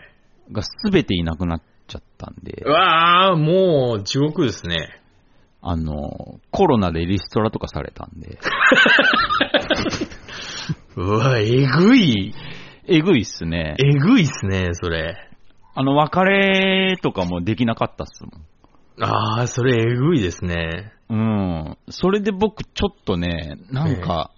[0.52, 5.02] が全ていなくなっちゃったんでえ、うわあ、もう地獄ですね。
[5.62, 8.40] あの、コロナでリストラとかされたんで、
[10.96, 12.34] うわ、えぐい。
[12.88, 13.76] えぐいっすね。
[13.78, 15.31] えぐいっすね、それ。
[15.74, 19.04] あの、別れとかもできなかったっすもん。
[19.04, 20.94] ああ、それえぐいですね。
[21.10, 21.78] うん。
[21.90, 24.32] それで僕ちょっとね、なんか、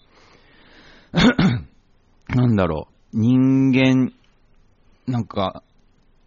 [2.29, 4.13] なんだろう、人間、
[5.07, 5.63] なんか、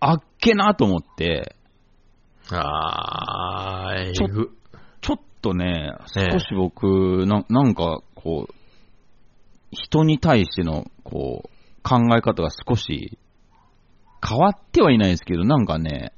[0.00, 1.56] あっけなと思って、
[2.50, 4.50] ああ、えちょぐ。
[5.00, 8.54] ちょっとね、ええ少し僕、ななんか、こう、
[9.70, 13.18] 人に対しての、こう、考え方が少し
[14.26, 16.12] 変わってはいないですけど、なんかね、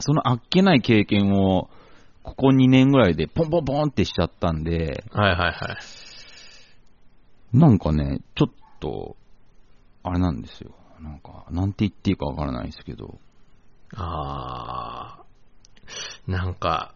[0.00, 1.70] そのあっけない経験を、
[2.22, 5.52] ここ2年ぐらいでポンポンポンってしちゃったんで、はいはいは
[7.52, 7.56] い。
[7.56, 8.50] なんかね、ちょっ
[8.80, 9.16] と、
[10.02, 10.74] あれなんですよ。
[11.00, 13.18] なんか、なんて言っていいかわからないですけど。
[13.94, 16.94] ああ、なんか、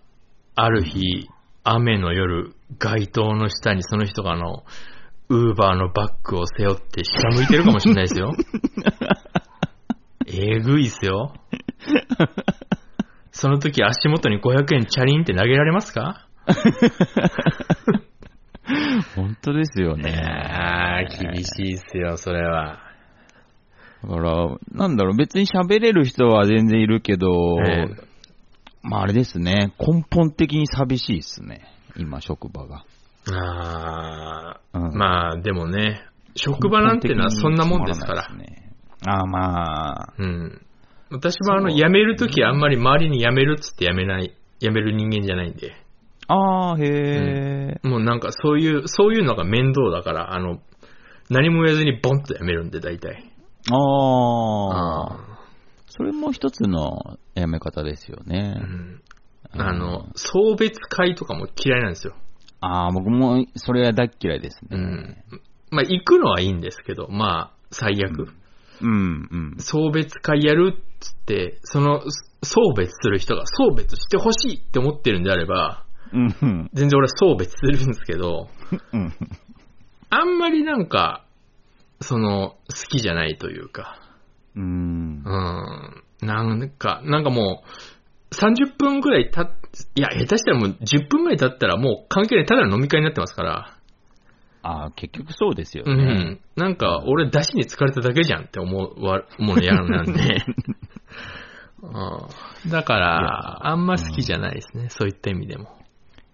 [0.54, 1.28] ある日、
[1.62, 4.64] 雨の夜、街灯の下にその人があの、
[5.28, 8.34] ウーバーのバッグを背負って下向いてるかもしれないですよ。
[10.30, 11.32] えぐいっすよ。
[13.30, 16.26] その時足元に500円チャリンって投げられますか？
[19.14, 21.06] 本当ですよいね。
[21.20, 22.80] 厳しいっすよ、それは。
[24.02, 28.08] だから、なんだろう、別に喋れる人は全然いるけど、ええ
[28.82, 31.62] まああれですね、根本的に寂しいですね。
[31.96, 32.84] 今、職場が。
[33.30, 38.34] あうんー、まあ、でもね、職場なんてのはそんなもんですから。
[38.36, 38.67] ね。
[39.06, 40.62] ああ、まあ、うん。
[41.10, 45.74] 私もあの、辞めるときあんまり周りに辞めるっつって辞めない、辞める人間じゃないんで。
[46.26, 50.60] ああ、へえ、もうなんかそういう、そういうのが面倒だから、あの、
[51.30, 53.30] 何も言わずにボンと辞めるんで、大体。
[53.70, 55.38] ああ、あ
[55.88, 58.56] それも一つのやめ方ですよね。
[58.58, 59.02] ーうん。
[59.52, 62.14] あの、送別会とかも嫌いなんですよ。
[62.60, 64.68] ああ、僕もそれは大っ嫌いですね。
[64.72, 65.16] うん。
[65.70, 68.18] まあ、行くのはいいんですけど、まあ、最悪。
[68.18, 68.34] うん、
[68.80, 69.56] うん。
[69.58, 72.02] 送別会やるっつって、その、
[72.42, 76.70] 送別する人が送別してほしいって思ってるんであれば、うん、うん。
[76.72, 78.48] 全然俺は送別するんですけど、
[78.92, 79.12] うん
[80.10, 81.26] あんまりなんか、
[82.00, 84.00] その、好きじゃないというか、
[84.56, 86.24] うんう。
[86.24, 87.62] ん、なんか、なんかも
[88.30, 89.50] う、30分くらいたっ、
[89.94, 93.77] いや、下手したらもう10分くらい経ったらもう関係ない、ただの飲み会になってますから、
[94.68, 95.92] ああ、結局そうですよね。
[95.92, 96.40] うん。
[96.56, 100.44] なんか、俺、出しに疲れただけじゃんって思うわ、ものやるなんで、
[101.80, 105.78] うん、だから、あんま好きじゃないですね、そういった意味でも。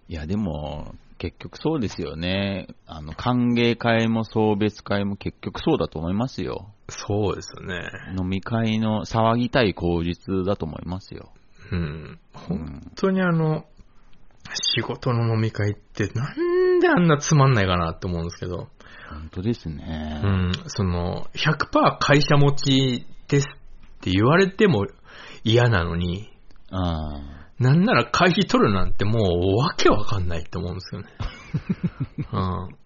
[0.09, 2.67] いや、でも、結局そうですよね。
[2.87, 6.73] あの、歓迎会も送別会も結局そうだと思いますよ。
[6.89, 7.89] そうですよね。
[8.19, 11.31] 飲み会の騒ぎたい口実だと思いますよ。
[11.71, 11.79] うん。
[11.79, 13.65] うん本当にあの、
[14.77, 16.11] 仕事の飲み会って
[16.75, 18.69] なんであんなつまんないかなって思うんですけど、
[19.11, 20.21] 本当ですね。
[20.25, 24.87] うん、その、100%会社持ちですって言われても
[25.45, 26.31] 嫌なのに、
[26.71, 27.21] あ
[27.59, 31.09] なんなら会費取るなんてもうわけわかんないって思うんですよね。
[32.33, 32.85] うん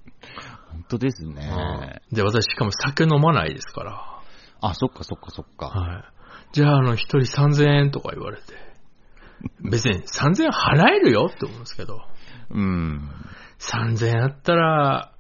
[0.71, 2.03] 本当ですね。
[2.13, 4.21] で、私しかも酒飲まないですから。
[4.61, 5.67] あ、そっかそっかそっか。
[5.69, 6.05] はい。
[6.53, 8.43] じゃあ、あの、一人3000円とか言われて。
[9.61, 12.03] 別に3000円払えるよって思うんですけど。
[12.51, 13.09] うん。
[13.59, 15.13] 3000円あったら、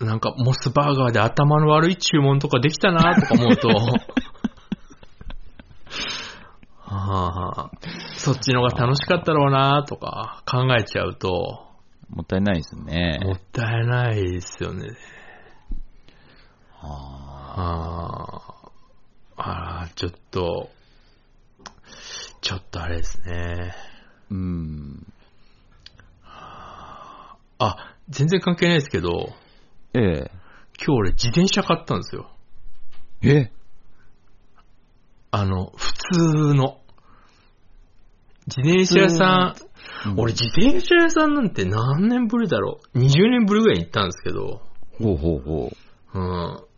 [0.00, 3.68] なんかモスバーガーで頭の悪い注文とかできたなとか思うと、
[6.86, 7.70] はあ、
[8.16, 11.64] そっちの方が楽しかったろうなとか考えちゃうと、
[12.10, 13.20] もったいないですね。
[13.22, 14.88] もったいないですよね。
[16.80, 18.44] あ
[19.36, 20.70] ああ、ああ、ちょっと、
[22.40, 23.74] ちょっとあれですね。
[24.30, 25.13] ーうん。
[27.58, 29.32] あ、全然関係ないですけど、
[29.94, 30.30] ええ。
[30.78, 32.30] 今日俺自転車買ったんですよ。
[33.22, 33.50] え？
[35.30, 36.80] あの、普通の。
[38.46, 39.74] 自転車屋さん、うん
[40.18, 44.60] 俺自転車屋さんなんて何年ぶりだろう ?20 年ぶりぐらいに行ったんですけど、
[44.98, 46.18] ほうほうほう。
[46.18, 46.20] う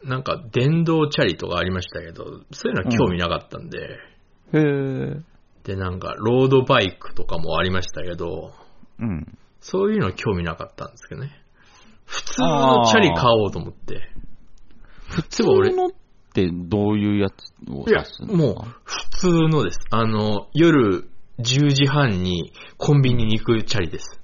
[0.04, 5.20] ん、なんか電動チャリとかありましたけど、そういうのは興味なかったんで、へえ。
[5.64, 8.52] で、なんかロードバイクとかもありましたけど、
[9.00, 9.38] うん。
[9.68, 11.32] そういうの興味なかったんですけどね。
[12.04, 14.00] 普通のチャリ買おうと思って。
[15.08, 15.90] 普通のっ
[16.32, 19.80] てどういうやつをいやもう、普通のです。
[19.90, 21.08] あの、夜
[21.40, 24.20] 10時半にコンビニに行くチャリです。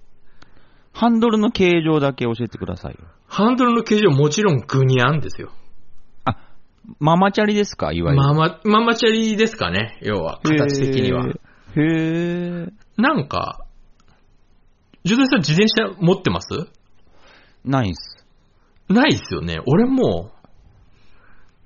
[0.92, 2.98] ハンドルの形状だけ教えてくださいよ。
[3.26, 5.50] ハンドルの形状もちろんグニャンですよ。
[6.24, 6.36] あ、
[7.00, 7.92] ママチャリですか？
[7.92, 8.22] いわゆる。
[8.22, 9.98] ママ、ママチャリですかね？
[10.02, 11.26] 要は、形的には。
[11.26, 11.32] へ
[11.76, 12.66] え。
[12.96, 13.61] なんか、
[15.04, 16.48] ジョダイさん自転車持ってます？
[17.64, 18.24] ナイス。
[18.88, 19.58] ないっすよね。
[19.66, 20.32] 俺も、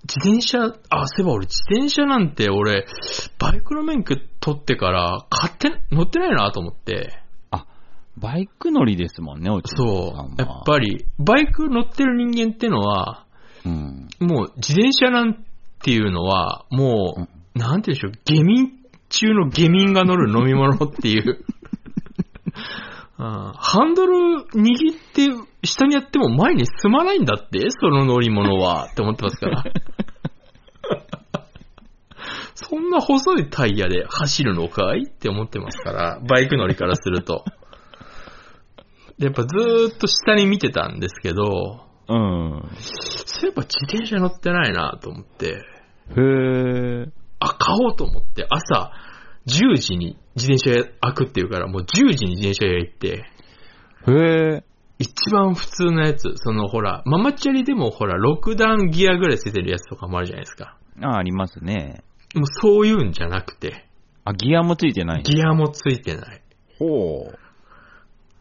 [0.03, 2.87] 自転車、あ、そういえば俺自転車なんて俺、
[3.39, 7.19] バイクの免許取ってから買って、乗ってないなと思って。
[7.51, 7.67] あ、
[8.17, 10.41] バイク乗りですもんね、おちそう。
[10.41, 13.27] やっぱり、バイク乗ってる人間ってのは、
[13.65, 14.09] うん。
[14.21, 15.45] もう自転車なん
[15.83, 18.73] ていうのは、もう、なんて言うんでしょう、下民
[19.09, 21.45] 中の下民が乗る飲み物っていう。
[23.19, 25.29] あーハンドル握って
[25.65, 27.71] 下にやっても前に進まないんだって？
[27.71, 29.65] その乗り物は って思ってますから。
[32.55, 35.05] そんな細いタイヤで走るのかい？
[35.05, 37.45] って思ってますから、バイク乗りからすると。
[39.19, 42.69] でやっぱずーっと下に見てたんですけど、うん。
[42.79, 45.55] そういえば自転車乗ってないなと思って、へ
[46.19, 47.07] え。
[47.41, 48.93] あ、買おうと思って、朝
[49.47, 51.85] 10時に自転車屋開くっていうから、もう10
[52.15, 53.25] 時に自転車屋行って、
[54.09, 54.65] へえ。
[54.99, 60.79] 一番普通のやつ、そのほら、ママチャリでもほら、6段ギアぐらいついてるやつとかもあるじゃないですか。
[61.03, 62.03] あ、ありますね。
[62.35, 63.87] もうそういうんじゃなくて、
[64.25, 65.23] あ、ギアもついてない。
[65.23, 66.43] ギアもついてない。
[66.79, 67.39] ほう。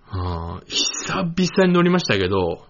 [0.08, 2.66] あー久々に乗りましたけど、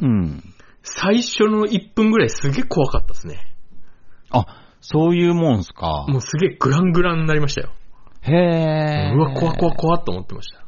[0.00, 0.42] うん。
[0.82, 3.54] 最初の1分ぐらいすげえ怖かったですね。
[4.30, 4.46] あ、
[4.80, 6.06] そういうもんすか。
[6.08, 7.70] もうすげえグラングランになりましたよ。
[8.30, 9.12] へえ。
[9.14, 10.64] うわ、怖怖怖っと思ってました。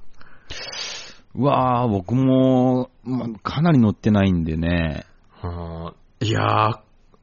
[1.34, 5.04] うわー僕も、ま、かなり乗ってないんでね。
[5.42, 6.72] あーいやー、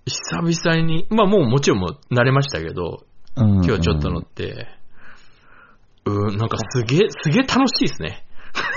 [0.05, 3.03] 久々に、まあもうもちろんもう慣れましたけど、
[3.35, 3.65] うん。
[3.65, 4.67] 今日ちょっと乗って、
[6.05, 8.23] うーん、なんかすげえ、すげえ楽しいですね。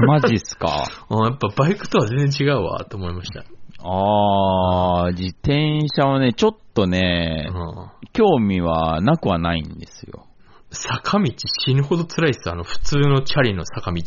[0.06, 0.68] マジっすか？
[0.68, 0.84] あ
[1.14, 3.44] ーやっぱバイクとは全然違うわ、と思いました。
[3.82, 10.26] あー、自転車はね、ちょっとね、うん興味はなくはないんですよ。
[10.71, 11.33] 坂道
[11.64, 12.51] 死ぬほど辛いです。
[12.51, 14.03] あの、普通のチャリの坂道。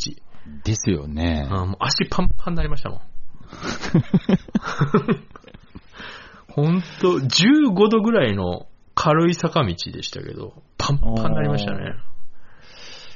[0.62, 1.48] ですよね。
[1.50, 3.00] あーもう足パンパンになりましたもん。
[6.48, 11.94] ほんと、15度ぐらいの軽い坂道でしたけど、パンパンになりましたね。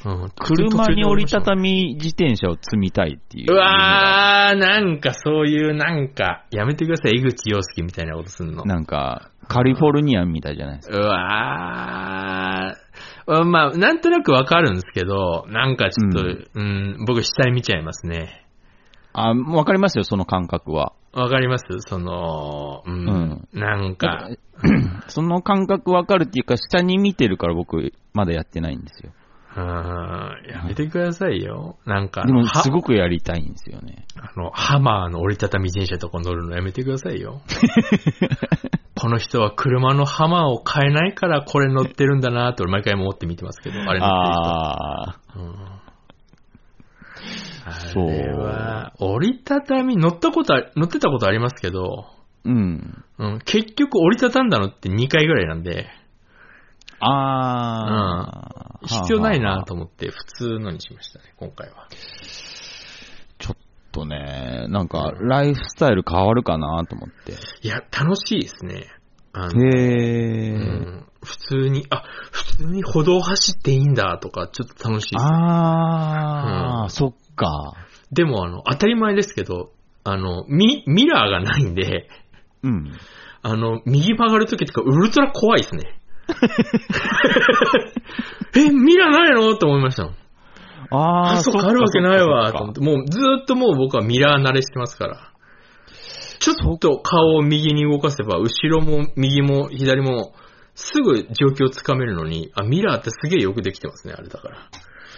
[0.05, 1.87] うん、車に折りたたみ。
[1.87, 3.53] み自転車を積みたいっていう。
[3.53, 8.65] うわー、なんかそういう、なんか、やめてください、江口洋介みたいなことすんの。
[8.65, 10.97] なんか、カリフォルニアンみたいじゃないですか。
[10.97, 12.88] うわー、
[13.29, 18.47] まあ、なんとなくわかるんですけど、なんかちょっと、ううん、僕下に見ちゃいますね。
[19.13, 20.95] あ、わかりますよ、その感覚は。
[21.13, 21.65] わかります？
[21.81, 24.31] その、うん、うんなんか、
[25.09, 29.13] その感覚わかるっていうか、下に見てるから僕、まだやってないんですよ。
[29.61, 31.79] あーやめてくださいよ。
[31.85, 34.07] なんか、でも、はすごくやりたいんですよね。
[34.17, 37.41] あの、ハマーの折りたたみ自転車とか乗るのやめてくださいよ。
[39.01, 44.51] この人は車のハマーを買えないからこれ乗ってるんだなって俺毎回思って見てますけど、あれ乗ってる人。
[44.51, 45.21] ああ、
[47.95, 52.07] れは、折りたたみ、乗ったことあ、乗ってたことありますけど、
[52.45, 53.05] うん。
[53.19, 55.87] うん、結局折りたたんだのって2回ぐらいなんで、
[57.01, 61.89] ああ、必要ないなと思思って普通のにしましたね、今回は。
[63.39, 63.57] ちょっ
[63.93, 67.33] とね、なんか、ライフスタイル変わるかなと思って。
[67.63, 68.87] いや、楽しいですね。
[69.33, 70.51] あのへうえ。
[70.53, 75.25] ん、普通に、あ、普通に歩道走っていいんだとか、ちょっと楽しいです。
[75.25, 77.75] ああ、うんそっか。
[78.11, 79.71] でも、あの、当たり前ですけど、
[80.05, 82.09] あの、ミ、ミラーがないんで、
[82.63, 82.93] うん。
[83.43, 85.98] あの、右曲がるときとか、ウルトラ怖いですね。
[88.55, 89.57] え、ミラーないの？
[89.57, 90.15] と思いましたもん。
[90.91, 92.75] ああ、そうか、あるわけないわ、と思っ。
[92.75, 95.33] てもう、ずーっともう僕はミラー慣れしてますから。
[96.41, 100.33] ちょっと顔を右に動かせば、後ろも右も左も、
[100.75, 104.59] すぐ状況をつかめるのに、あ、ミラーってすげえよくできてますね、あれだから。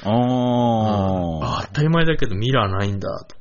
[0.03, 3.40] ああ、あ、当たり前だけどミラーないんだ、とか。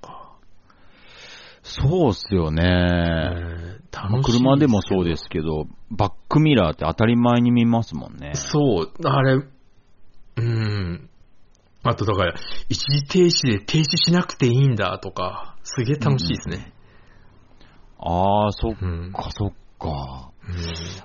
[1.70, 2.64] そうっすよね。
[3.92, 8.32] 楽しい車でもそうですけど、バックミラーって当たり前に見ますもんね。
[8.34, 9.44] そう、あれ、
[10.38, 11.10] うん。
[11.84, 12.36] あとだから、
[12.70, 16.74] 一時停止で停止しなくていいんだとか、すげえ楽しいですね。
[18.00, 19.12] ああ、そっうん。
[19.14, 20.32] か、そっか。
[20.48, 20.56] うん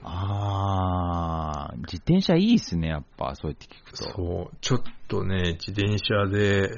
[0.03, 3.97] ああ、自転車いいっすね、やっぱ、そうやって聞くと。
[3.97, 6.71] そう、ちょっとね、自転車で、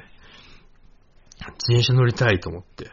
[1.39, 2.91] 自転車乗りたいと思って。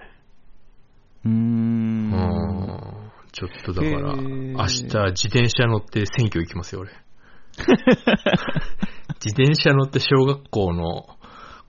[3.34, 6.92] ちょっとだから、明日自転車乗って選挙行きますよ、俺。
[9.26, 11.08] 自転車乗って小学校の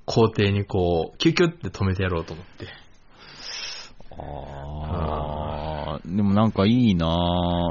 [0.05, 2.69] 校庭にこう、キュキュって止めてやろうと思って。
[4.11, 7.07] ああ、でもなんかいいな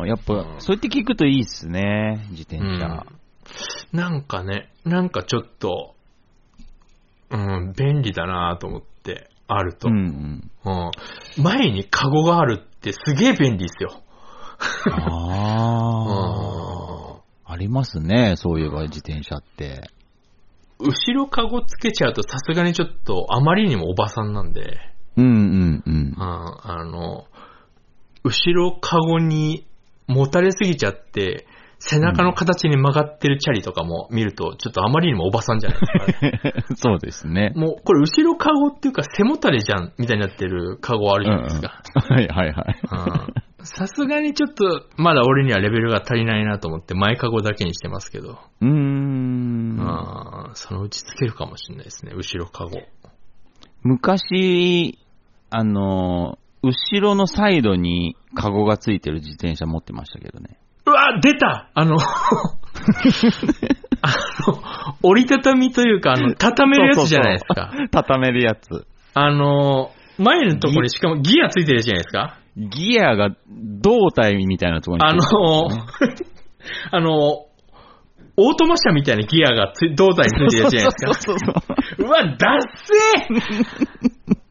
[0.03, 3.05] ぁやっぱ、うんそうやって聞くといいっすね、自転車。
[3.91, 5.93] なんかね、なんかちょっと、
[7.29, 9.87] うん、便利だなと思って、あると。
[9.87, 10.49] ううんん、
[11.37, 14.03] 前にカゴがあるってすげえ便利ですよ。
[14.85, 14.93] うん。
[14.93, 15.93] あ
[17.47, 19.89] あ、ありますね、そういえば自転車って。
[20.79, 24.79] 後ろカゴつけちゃうとさすがにちょっとあまりにもおばさんなんで、
[25.15, 26.13] うんうんうん。
[26.17, 27.27] ああの、
[28.23, 29.65] 後ろカゴに
[30.07, 31.47] もたれすぎちゃって、
[31.85, 36.53] 背中の形に曲がってるチャリとかも見ると、ちょっとあまりにもおばさんじゃないですか、ね。
[36.75, 37.51] そうですね。
[37.55, 41.81] もう、これ後ろカゴっていうか背もたれじゃん、みたいになってるカゴあるじゃないですか。
[42.09, 42.79] うんうんはいはいはい。
[42.91, 49.77] うんさすがにちょっと、まだ俺にはレベルが足りないなと思って、前カゴだけにしてますけど、うーん。
[49.79, 52.81] あーそのうちつけるかもしれないですね、後ろカゴ。
[53.83, 54.99] 昔、
[55.49, 60.57] あの、後ろのサイドにカゴがついてる自転車持ってましたけどね。
[60.85, 61.97] うわ、出たあの、
[64.01, 64.07] あ
[64.47, 64.61] の、
[65.01, 67.71] 折りたたみというか、あの、畳めるやつじゃないですか。
[67.91, 68.85] 畳めるやつ。
[69.13, 72.37] あの、前のところにしかもギアついてるじゃないですか。
[72.55, 75.21] ギアが胴体みたいなところにあの、
[76.91, 77.45] あの、
[78.35, 81.33] オートマ車みたいなギアがつ胴体についてるやつじゃないですか。
[81.33, 81.53] そうそう
[81.97, 84.35] そううわ、ダッセー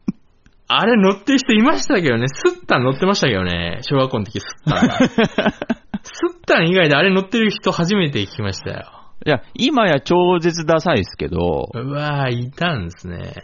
[0.67, 2.27] あれ乗ってる人いましたけどね。
[2.27, 3.79] スッタン乗ってましたけどね。
[3.81, 5.82] 小学校の時スッタン。
[6.03, 8.91] スッタン以外であれ乗ってる人初めて聞きましたよ。
[9.25, 13.35] いや、今や超絶ダサいですけど、うわいたんですね。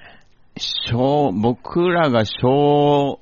[0.90, 3.22] 小、僕らが小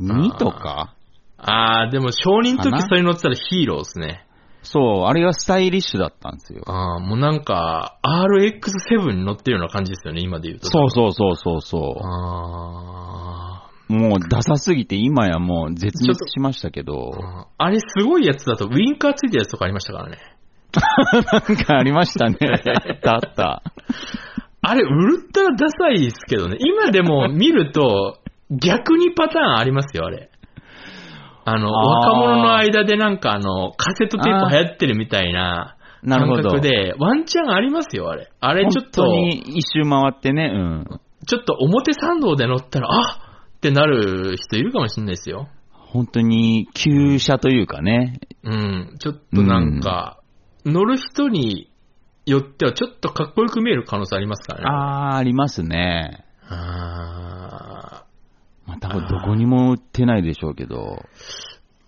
[0.00, 0.94] 2とか？
[1.36, 2.78] あー、でも承認のかな？
[2.78, 4.24] 時それ乗ってたらヒーローですね。
[4.62, 6.62] そう、あれがスタイリッシュだったんですよ。
[6.66, 10.68] あー、もうなんか、RX7 に乗ってるような感じですよね、今で言うと。
[10.68, 13.67] そうそうそうそうそあう。
[13.88, 20.18] もうダサすぎて今やもう絶滅しましたけどー、あれすごいやつだとウィンカーついてるやつとかありましたからね。
[21.32, 22.36] なんかありましたね。
[23.02, 23.62] だった。
[24.60, 26.58] あれ、ウルトラダサいですけどね。
[26.60, 28.18] 今でも見ると、
[28.50, 30.30] 逆にパターンありますよ、あれ。
[31.44, 36.50] あの、若者の間でなんかあの、カセットテープ流行ってるみたいな感なるほど。
[36.50, 38.30] 覚で、ワンチャンありますよ、あれ。
[38.40, 41.00] あれちょっと、本当に一周回ってね、うん。
[41.26, 43.27] ちょっと表参道で乗ったら、あ
[43.58, 45.48] ってなる人いるかもしれないですよ。
[45.72, 48.20] 本当に旧車というかね。
[48.44, 48.96] うん。
[49.00, 50.20] ちょっとなんか、
[50.64, 51.68] 乗る人に
[52.24, 54.66] よってはちょっとかっこよく見える可能性ありますからね。
[54.70, 56.24] あー、ありますね。
[56.48, 58.04] あ
[58.66, 61.02] まあ多分どこにも売ってないでしょうけど。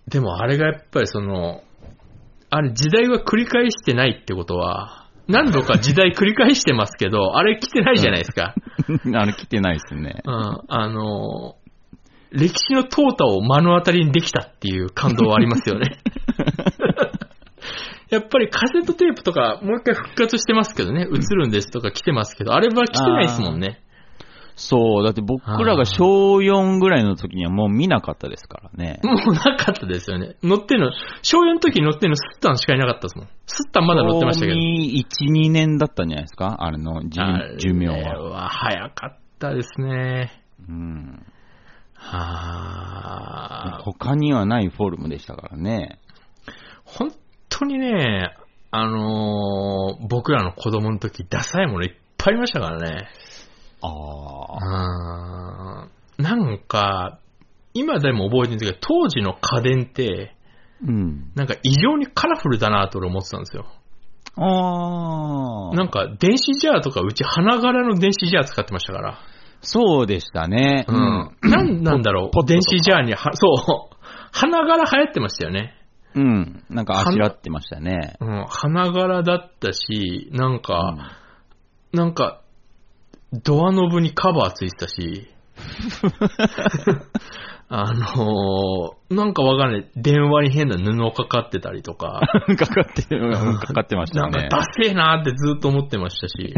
[0.09, 1.63] ーでもあれがやっぱりその、
[2.49, 8.55] あれ時代は繰り返してないってことは、何度か時代繰り返してますけど、あれ来てないじゃないですか。
[9.15, 10.21] あれ来てないですね。
[10.25, 11.55] うん、あの、
[12.31, 15.97] 歴史の淘汰を目の当たりにできたっていう感動はありますよね。
[18.09, 23.79] やっぱりカセットテープとかもう一回復活してますけどね、映るんですとか来てますけど、あれは来てないですもんね。
[24.55, 28.99] そう、だって僕らが小4ぐらいの時にはもう見なかったですからね。
[29.03, 30.35] もうなかったですよね。
[30.43, 33.27] 乗ってんの、小4の時に乗ってんのスッタンしかいなかったですもん。
[33.45, 34.57] スッタンまだ乗ってましたけど。
[34.57, 36.57] 1、2年だったんじゃないですか？
[36.59, 37.21] あれの寿
[37.57, 38.29] 寿命あれは。
[38.29, 40.43] は早かったですね。
[40.67, 41.25] うん。
[42.01, 43.81] はあ。
[43.83, 45.99] 他にはないフォルムでしたからね。
[46.83, 47.11] 本
[47.49, 48.35] 当にね、
[48.71, 53.07] あのー僕らの子供の時、ダサいものいっぱいありましたからね。
[53.81, 53.87] あ
[55.87, 55.87] あ。
[56.17, 57.19] なんか、
[57.73, 60.35] 今でも覚えてるんですけど、当時の家電って、
[60.83, 61.31] うん。
[61.35, 63.65] なんか異常にカラフルだなと俺思ってたんですよ。
[64.35, 65.75] ああ。
[65.75, 69.19] なんか電子ジャーとかうち花柄の電子ジャー使ってましたから。
[69.61, 70.85] そうでしたね。
[70.87, 71.37] うん。
[71.41, 72.31] なんなんだろう。
[72.31, 73.47] ポットとか電子ジャーには、そ
[73.91, 73.95] う。
[74.33, 75.75] 花柄流行ってましたよね。
[76.15, 76.63] うん。
[76.69, 78.15] なんかあしらってましたね。
[78.19, 78.45] うん。
[78.49, 81.15] 花柄だったし、なんか、
[81.93, 82.41] なんか、
[83.31, 85.29] ドアノブにカバーついてたし、
[87.73, 89.89] あのーなんかわかんない。
[89.95, 94.31] 電話に変な布かかってたりとか、う んかかってる、うんかかってましたね。
[94.31, 96.53] なんかダセえなーってずっと思ってましたし、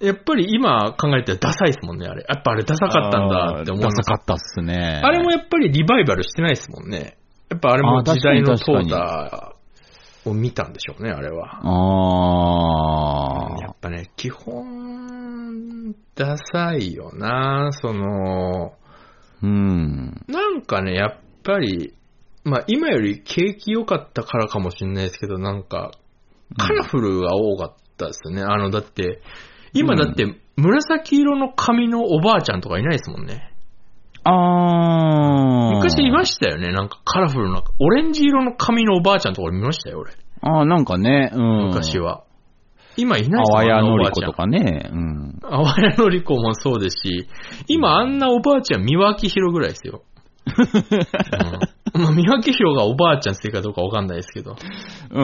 [0.00, 2.24] やっぱり今考えたらダサいですもんね、あれ。
[2.28, 5.00] やっぱあれダサかったんだって思いダサかったっすね。
[5.02, 7.16] あれもやっぱりリバイバルしてないですもんね。
[7.50, 9.54] やっぱあれも時代の淘汰
[10.26, 11.60] を見たんでしょうね、あれは。
[11.62, 12.80] あ
[13.58, 13.62] あ。
[13.62, 18.74] やっぱね、基本、ダサいよな、その、
[19.42, 20.20] うん。
[20.26, 21.94] なんかね、やっぱり、
[22.44, 25.92] まあ今より景気良かったからかもしれないですけど、なんか、
[26.58, 28.42] カラフルが多かったですよね。
[28.42, 29.20] あの、だって、
[29.74, 33.50] 今だって紫色の髪のおばあちゃんとかいないですもんね。
[34.24, 35.76] ああ。
[35.76, 40.12] 昔いましたよね、なんかカラフルな、オレンジ色の髪のおばあちゃんとか見ましたよ、俺。
[40.40, 41.66] ああ、なんかね、うん。
[41.68, 41.98] 昔。
[41.98, 42.24] は。
[42.96, 44.88] 今いないあわやのりこことかね。
[44.92, 45.38] うん。
[45.42, 47.28] あわやのりこもそうですし、
[47.66, 50.02] 今あんなおばあちゃん、三輪明宏ぐらいですよ。
[51.94, 54.56] うんまあ、三輪明宏がおばあちゃんっていうかどうかわかんないですけど。
[55.10, 55.22] う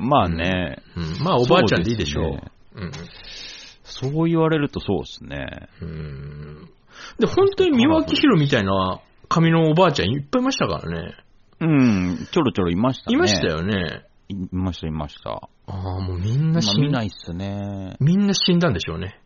[0.00, 0.78] ん、まあね。
[0.96, 2.24] うん、まあ、おばあちゃんでいいでしょう。
[2.24, 3.49] そうです
[3.90, 5.68] そう言われるとそうですね。
[5.82, 6.70] うんうん
[7.18, 11.14] で、本当に三輪明宏みたいな髪のおばあちゃんいっぱいいましたからね。
[11.60, 13.16] うん、ちょろちょろいましたね。
[13.16, 13.46] いました。
[13.46, 14.04] よね。
[14.28, 15.30] いました、いました。
[15.30, 17.96] ああ、もうみんなまあ死ん見ないっすね。
[18.00, 19.20] みんな死んだんでしょうね。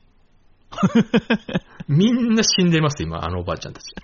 [1.88, 3.94] みんな死んでます、今、あのおばあちゃんたち。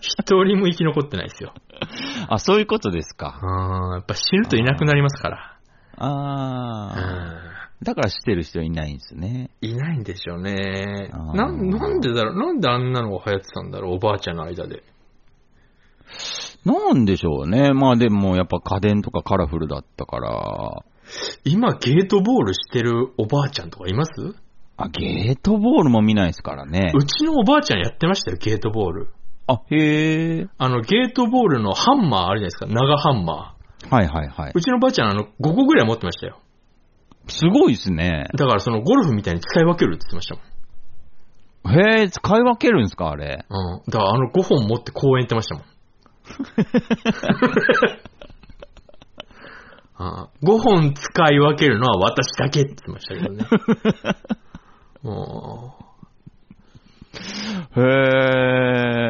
[0.00, 1.52] 一人も生き残ってないですよ。
[2.28, 3.38] あ、そういうことですか。
[3.42, 5.56] ああ、やっぱ死ぬといなくなりますから。
[5.98, 7.53] ああ。
[7.80, 9.50] うだから知ってる人いないんですね。
[9.62, 11.10] んいないんでしょうね。
[11.12, 14.82] なん、なんでだろう、なんであんなのが流行ってたんだろう、おばあちゃんの間で。
[16.64, 17.72] なんでしょうね。
[17.72, 20.84] まあでもやっぱ家電とかカラフルだったから。
[21.44, 24.12] 今、ゲートボールしてるおばあちゃんとかいます？
[24.76, 26.92] あ、ゲートボールも見ないですからね。
[26.94, 29.08] うちのおばあちゃんやってましたよ、ゲートボール。
[29.46, 30.46] あ、へえ。
[30.56, 33.94] あの、ゲートボールのハンマーあるじゃないですか、長ハンマー。
[33.94, 36.38] はいはいはいうちのおばあちゃん、あの、5個ぐらい持ってましたよ。
[37.28, 38.26] すごいですね。
[38.36, 40.54] だから、その、ゴルフみたいに使い分けるって言ってましたもん。
[41.66, 43.46] へえ、使い分けるんですかあれ。
[43.48, 43.82] うん。
[43.90, 45.64] だから、あの5本持って公園行ってましたもん。
[49.96, 53.46] ああ5本使い分けるのは私だけって言ってましたけどね。
[55.02, 55.76] も
[57.76, 57.82] うへ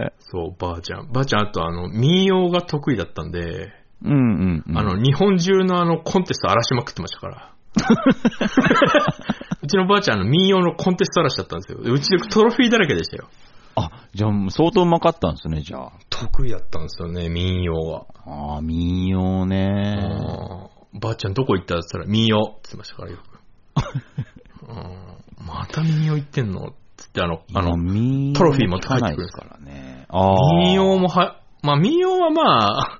[0.08, 0.12] え。
[0.18, 1.10] そう、ばあちゃん。
[1.10, 4.78] ばあちゃん、あとあの、民謡が得意だったんで、うんうん、うん。
[4.78, 7.53] あの、日本中のあの、コンテスト荒らしまくってましたから。
[9.62, 11.82] うちのばあちゃん、あの、民謡のコンテスト荒らしだったんですよ。
[11.82, 13.28] でうちでトロフィーだらけでしたよ。
[13.76, 15.92] あ、じゃあ相当うまかったんですね、じゃあ。
[16.10, 18.06] 得意だったんですよね、民謡は。
[18.26, 19.98] ああ、民謡ね。
[20.92, 23.34] ばあちゃんどこ行ったって言ったら、民謡って言ってましたから、よく。
[24.70, 25.14] うん
[25.46, 27.72] また民謡行ってんのつって、あの、あの、
[28.32, 30.06] トロフィー持って帰ってくるですからね。
[30.08, 30.56] ああ。
[30.56, 32.42] 民謡もは、まあ民謡はま
[32.78, 32.98] あ、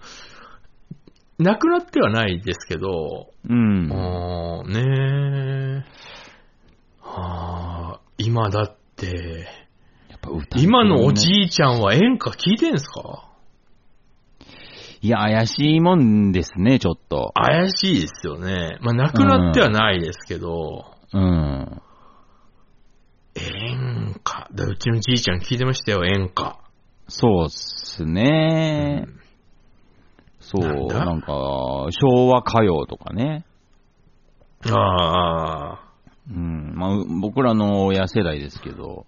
[1.38, 3.92] なくなってはないですけど、うん。
[3.92, 5.84] あーねえ。
[7.02, 9.48] あー今だって、
[10.08, 13.28] やっぱ歌今のおじいちゃんは演歌聞いてんすか？
[15.02, 17.32] いや、怪しいもんですね、ちょっと。
[17.34, 18.78] 怪しいですよね。
[18.80, 21.82] まあなくなってはないですけど、うん。
[23.34, 24.48] 演歌。
[24.54, 26.58] だうちのじいちゃん聞いてましたよ、演歌。
[27.08, 29.06] そうっすね。
[30.46, 31.04] そう、なんだ？
[31.04, 31.32] なんか、
[31.90, 33.44] 昭和歌謡とかね。
[34.66, 35.80] あ
[36.30, 36.72] うん。
[36.74, 39.06] まあ、僕らの親世代ですけど、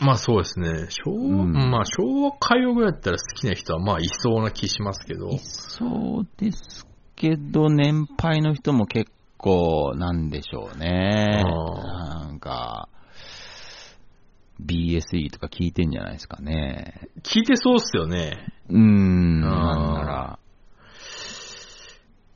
[0.00, 0.86] あ、まあそうですね。
[0.90, 5.30] 昭和、うんまあ昭和歌謡ぐらいだったら好きな人はまあいそうな気しますけど。
[5.38, 11.42] そうですけど、年配の人も結構、なんでしょうね。
[11.46, 12.88] あなんか、
[14.62, 17.08] BSE とか聞いてんじゃないですかね。
[17.22, 18.52] 聞いてそうっすよね。
[18.68, 20.38] うーん、なんなら。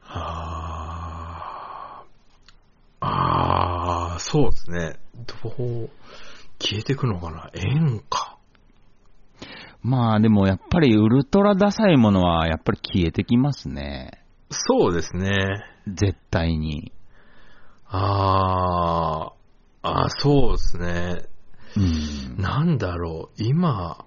[0.07, 2.05] あ
[3.03, 3.07] あ。
[3.07, 5.01] ああ、そうですね。
[5.27, 5.91] どう、
[6.61, 7.51] 消えてくのかな？
[7.55, 8.37] 演歌。
[9.83, 14.23] まあでもやっぱりウルトラダサいものはやっぱり消えてきますね。
[14.51, 15.65] そうですね。
[15.87, 16.93] 絶対に。
[17.87, 19.33] ああ、
[19.83, 21.23] ああ、そうですね。
[21.77, 21.81] う
[22.39, 22.43] ん。
[22.43, 24.05] なんだろう、今、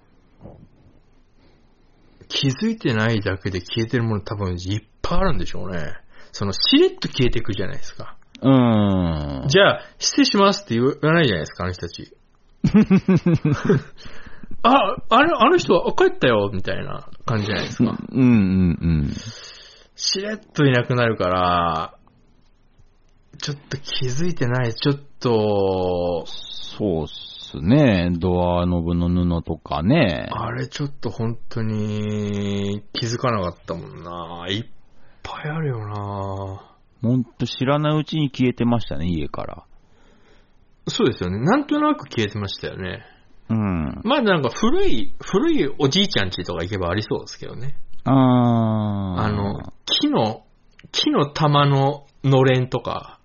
[2.29, 5.95] 気づいてないだけで消えてるもの多分いっぱいあるんでしょうね。
[6.31, 8.12] その、しれっと消えていくじゃないですか。
[8.43, 9.47] うん。
[9.47, 12.13] じゃあ、失礼しますって言わないじゃないですか、あの人たち。
[14.63, 17.97] あ、あれ、あの人はあ帰ったよ、みたいな感じじゃないですか。
[18.11, 19.13] うんうんうん。
[19.95, 21.93] しれっといなくなるから、
[23.41, 28.09] ちょっと気づいてない、ちょっと、そうっすね。
[28.11, 30.27] ドアノブの布とかね。
[30.31, 34.47] あれちょっと本当に気づかなかったもんな。
[34.49, 34.65] いっ
[35.21, 36.72] ぱいあるよな。
[37.03, 39.63] ほんと知らないうちに消えてましたね、家から。
[40.87, 41.39] そうですよね。
[41.39, 43.05] なんとなく消えてましたよね。
[43.49, 44.01] うん。
[44.03, 47.75] まあなんか古い、古いおじいちゃん家とか行けばありそうですけどね。
[48.05, 49.21] あー。
[49.21, 50.43] あの、木の、
[50.91, 53.19] 木の玉ののれんとか、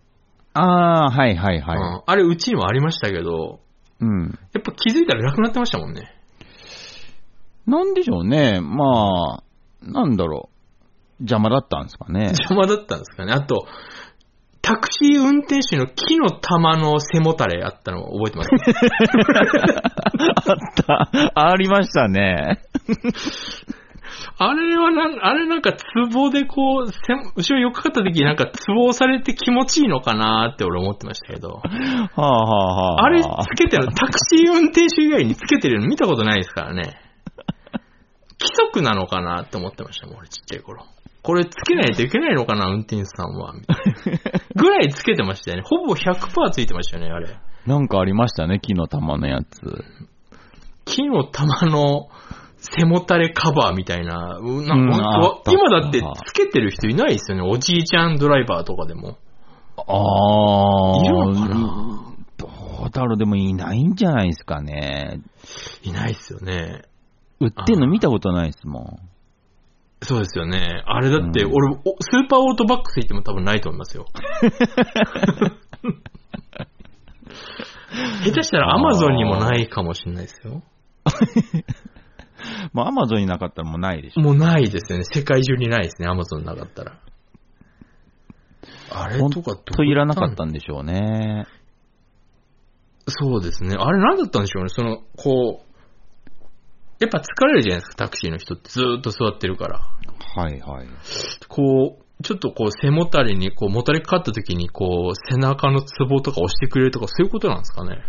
[0.55, 3.61] あー、はいはいはうんあれうちにもありましたけど、
[4.01, 4.05] い。
[4.05, 4.39] うん。
[4.53, 6.15] やっぱ気づいたらなくなってましたもんね。
[7.67, 8.61] なんでしょうね。
[8.61, 9.43] まあ、
[9.83, 10.58] なんだろう。
[11.21, 12.27] 邪魔だったんですかね。
[12.27, 13.33] 邪魔だったんですかね。
[13.33, 13.67] あと、
[14.61, 18.51] タクシー運転手の木の玉の背もたれあったの覚えてます？
[20.47, 21.51] あった。
[21.51, 22.63] ありましたね。
[24.41, 25.73] あれはなん、あれなんか
[26.13, 26.99] 壺でこう、せ
[27.35, 31.55] 後ろよっかかった時になんか壺押されて気持ちいいのかなって俺思ってましたけど。
[31.55, 31.63] は
[32.17, 33.05] あはあはあ。
[33.05, 37.01] あれつけてるの、タクシー運転手以外につけてるの見たことないですからね。
[38.41, 40.85] 規則なのかなって思ってましたもん、俺ちっちゃい頃。
[41.29, 43.53] これつけないといけないのかな、運転手さんは。
[43.53, 44.19] みたいな
[44.57, 45.63] ぐらいつけてましたよね。
[45.63, 47.39] ほぼ100%ついてましたよね、あれ。
[47.67, 49.61] なんかありましたね、木の玉のやつ。
[50.87, 52.09] 木の玉の
[52.57, 57.43] 背もたれカバーみたいな、うなうんんかあった今だってつけてる人いないですよね。
[57.43, 59.19] おじいちゃんドライバーとかでも。
[59.77, 61.05] ああ。
[61.05, 62.15] いるのかな？
[62.39, 62.49] ど
[62.87, 65.21] うだろう、でもいないんじゃないですかね。
[65.83, 66.85] いないですよね。
[67.39, 68.87] 売ってんの見たことないですもん。
[70.03, 70.83] そうですよね。
[70.87, 74.07] あれだって、うん俺、おスーパーオートバックス行っても多分ないと思いますよ。
[78.25, 80.63] 下手したらアマゾンにもないかもしれないですよ。
[82.73, 84.21] まあ、アマゾンになかったらもうないでしょ。
[84.21, 85.05] もうないですよね。
[85.05, 87.01] 世界中にないですね、アマゾンなかったら。
[88.91, 91.47] あれほんとかどうといらなかっんたんでしょうね。
[93.09, 93.75] そうですね。
[93.79, 94.69] あれ何だったんでしょうね。
[94.69, 95.68] その、こう、
[96.99, 99.81] やっぱ疲れるじゃないですか、タクシーの人ってずーっと座ってるから。
[100.35, 100.87] はいはい。
[101.49, 108.03] こう、ちょっとこう背もたれにこうもたれかかった時にこう背中のツボとか押してくれるとかそういうことなんですかね。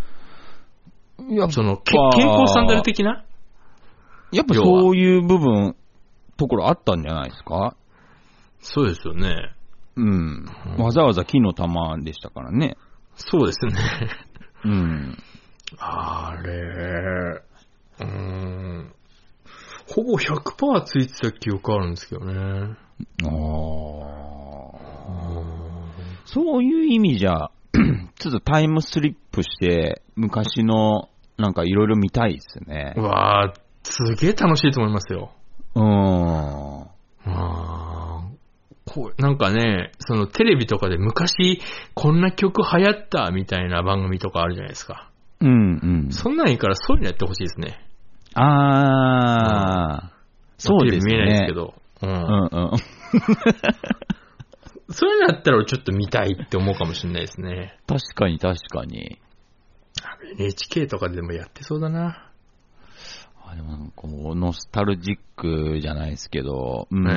[1.29, 3.23] いやその、け健康サンダル的な？
[4.31, 5.75] やっぱそういう部分、
[6.37, 7.75] ところあったんじゃないですか？
[8.61, 9.53] そうですよね。
[9.95, 10.45] うん。
[10.77, 12.77] わざわざ木の玉でしたからね。
[13.15, 13.73] そうですね。
[14.65, 15.17] うん。
[15.77, 17.41] あれ、
[17.99, 18.93] うーん。
[19.87, 22.77] ほぼ100%ついてた記憶あるんですけどね。
[23.23, 23.29] ああ。
[26.25, 27.49] そういう意味じゃ、
[28.19, 33.01] ちょっとタイムスリップして、昔の、なんかいろいろ見たいですねう。
[33.01, 35.31] わー、すげえ楽しいと思いますよ。
[35.73, 36.81] うん。
[37.25, 38.29] あー
[38.85, 41.61] こうなんかね、そのテレビとかで昔
[41.93, 45.11] こんな曲流行ったみたいな番組とかあるじゃないですか。
[45.39, 46.11] うんうん。
[46.11, 47.85] そんなんいいからそういうのやってほしいですね。
[48.35, 50.11] ああ。
[50.57, 51.15] そうですね。
[51.15, 51.73] 見えないですけど。
[52.01, 52.09] うん。
[52.09, 52.17] うん
[52.51, 52.77] うん。
[54.91, 57.77] そういうのやったら俺ちょっと見たいって思うかもしれないですね。
[57.87, 59.19] 確かに確かに。
[60.37, 62.31] NHK とかでもやってそうだな。
[63.45, 67.03] あでもなんかこう、ノスタルジックじゃないですけど、うん。
[67.03, 67.13] ね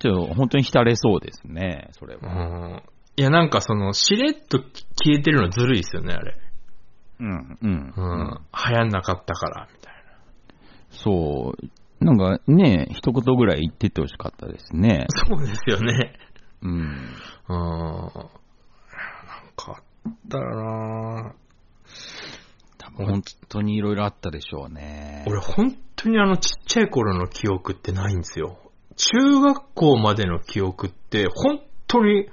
[0.00, 2.32] ちょっと本当に浸れそうですね、それうは。
[2.32, 2.82] ん。
[3.16, 6.36] いやなんかその、しれっと消えてるのずるいですよね、あれ。
[7.20, 7.94] うん、うん。
[7.96, 8.40] うん。
[8.70, 9.78] 流行んなかったから、み
[10.94, 12.04] そう。
[12.04, 15.06] なんかね、一言ぐらい言ってってほしかったですね。
[15.08, 16.14] そうですよね。
[16.62, 16.72] うん。
[16.72, 17.56] うーん。
[17.56, 18.10] なん
[19.56, 21.34] かあったらな
[22.78, 25.24] 多分本当にいろいろあったでしょうね。
[25.26, 28.58] 俺本当にあのちっちゃい頃の記憶ってないんですよ。
[28.96, 32.28] 中学校までの記憶って本当に、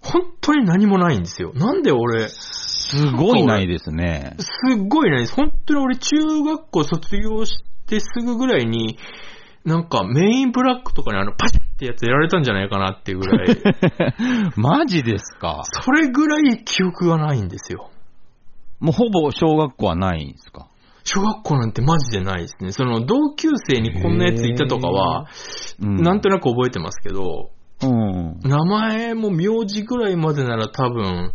[0.00, 1.52] 本当に何もないんですよ。
[1.54, 4.36] なんで俺、すごいないですね。
[4.38, 5.34] すっごいないです。
[5.34, 8.98] 本当に俺中学校卒業してすぐぐらいに、
[9.64, 13.56] なんかメインブラックとかにあのパシッってやつやられたんじゃないかなっていうぐらい、
[14.56, 15.62] マジですか？
[15.84, 17.90] それぐらい記憶がないんですよ。
[18.80, 20.66] もうほぼ小学校はないんですか？
[21.04, 22.72] 小学校なんてマジでないですね。
[22.72, 25.26] その同級生にこんなやついたとかは、
[25.80, 27.50] うんなんとなく覚えてますけど、
[27.82, 28.38] うん。
[28.44, 31.32] 名前も名字ぐらいまでなら多分、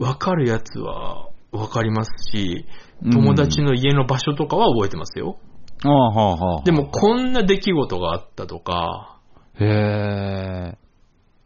[0.00, 2.66] わかるやつはわかりますし、
[3.12, 5.38] 友達の家の場所とかは覚えてますよ。
[5.84, 6.62] ああ、はあ、はあ。
[6.64, 9.20] でも、こんな出来事があったとか、
[9.60, 10.78] へえ。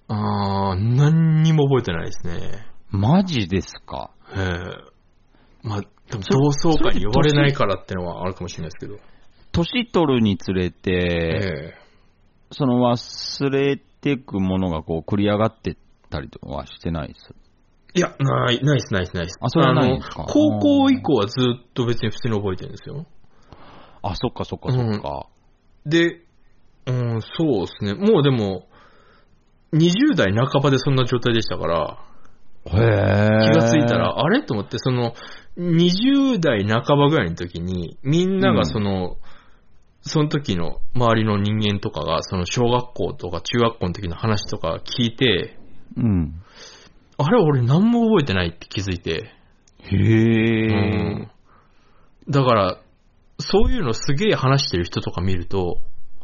[0.09, 2.67] あー何にも覚えてないですね。
[2.91, 4.11] マジですか？
[4.35, 4.49] ええ
[5.63, 6.39] まあ、多分同
[6.71, 8.99] 窓会に呼ばれないからってのはあるかもしれないですけど。
[9.53, 11.75] 年取るにつれて、え
[12.51, 15.77] その忘れてくものがこう繰り上がってっ
[16.09, 17.35] たりとかはしてないです？
[17.99, 19.39] いや、ない、ないです、ないです、ないです。
[19.41, 20.23] あそれはないんですか？
[20.23, 23.07] あの高校以降はずっと別に普通に覚えてるんですよ。
[24.03, 25.27] あ、そっかそっかそっか。
[25.85, 26.21] で、
[26.87, 27.95] うん、そうですね。
[27.95, 28.69] もうでも、
[29.73, 31.99] 20代半ばでそんな状態でしたから、
[32.67, 33.53] へえ。
[33.53, 34.43] 気がついたら、あれ？
[34.43, 35.15] と思って、その、
[35.59, 39.17] 20代半ばぐらいの時に、みんながその、
[40.03, 45.59] その時の周りの人間とかが、その小学校とか中学校の時の話とか聞いて、
[45.97, 46.41] うん。
[47.19, 49.31] あれ俺何も覚えてないって気づいて、
[49.81, 51.15] へうえ。
[51.25, 51.31] ん
[52.29, 52.79] だから、
[53.39, 55.79] そういうのすげえ話してる人とか見ると、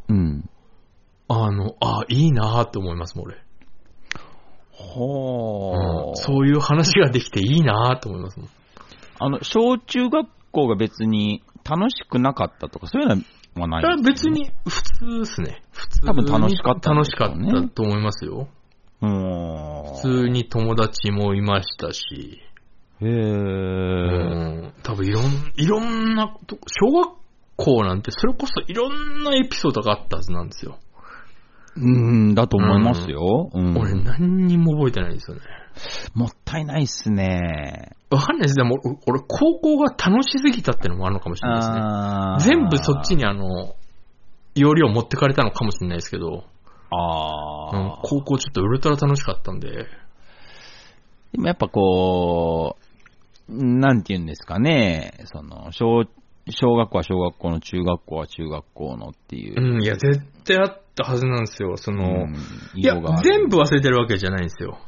[0.09, 0.49] うん。
[1.29, 3.37] あの、あいいなーって思いますもん、俺。
[4.77, 6.17] はあ。
[6.17, 8.49] そういう話ができていいなーって思いますもん。
[9.19, 15.63] あの、小中学校が別に楽しくなかったとか、そういうのはないね別に普通ですね。
[15.73, 18.49] 普通に多分楽しかったん楽しかったと思いますよ。
[19.05, 19.95] うーん。
[19.97, 22.41] 普通に友達もいましたし、
[23.01, 23.11] へえ。
[23.11, 23.13] う
[24.69, 25.25] ん、多分いろん、
[25.57, 27.13] いろんなと、小学
[27.57, 30.79] 校なんてそれこそいろんなエピソードがあったはずなんですよ。
[31.77, 33.51] うん、だと思いますよ。
[33.53, 35.43] うん俺何にも覚えてないんですよね。
[36.15, 37.91] もったいないっすね。
[38.11, 38.55] わかんないです。
[38.55, 38.77] でも
[39.07, 41.81] 俺、高校が楽しすぎたってのもあるのかもしれないですね。
[41.81, 43.75] あー全部そっちにあの、
[44.55, 46.45] 容量持ってかれたのかもしれないですけど、
[46.97, 49.87] あうんあ、高校ちょっとウルトラ楽しかったんで、
[51.33, 52.85] でもやっぱこう、
[53.49, 56.05] なんて言うんですかね、その、小、
[56.49, 59.55] 小学校は小学校の、中学校は中学校のっていう。
[59.57, 61.77] うん、いや、絶対あったはずなんですよ。
[61.77, 62.35] その、うん
[62.75, 64.79] いや全部忘れてるわけじゃないんですよ。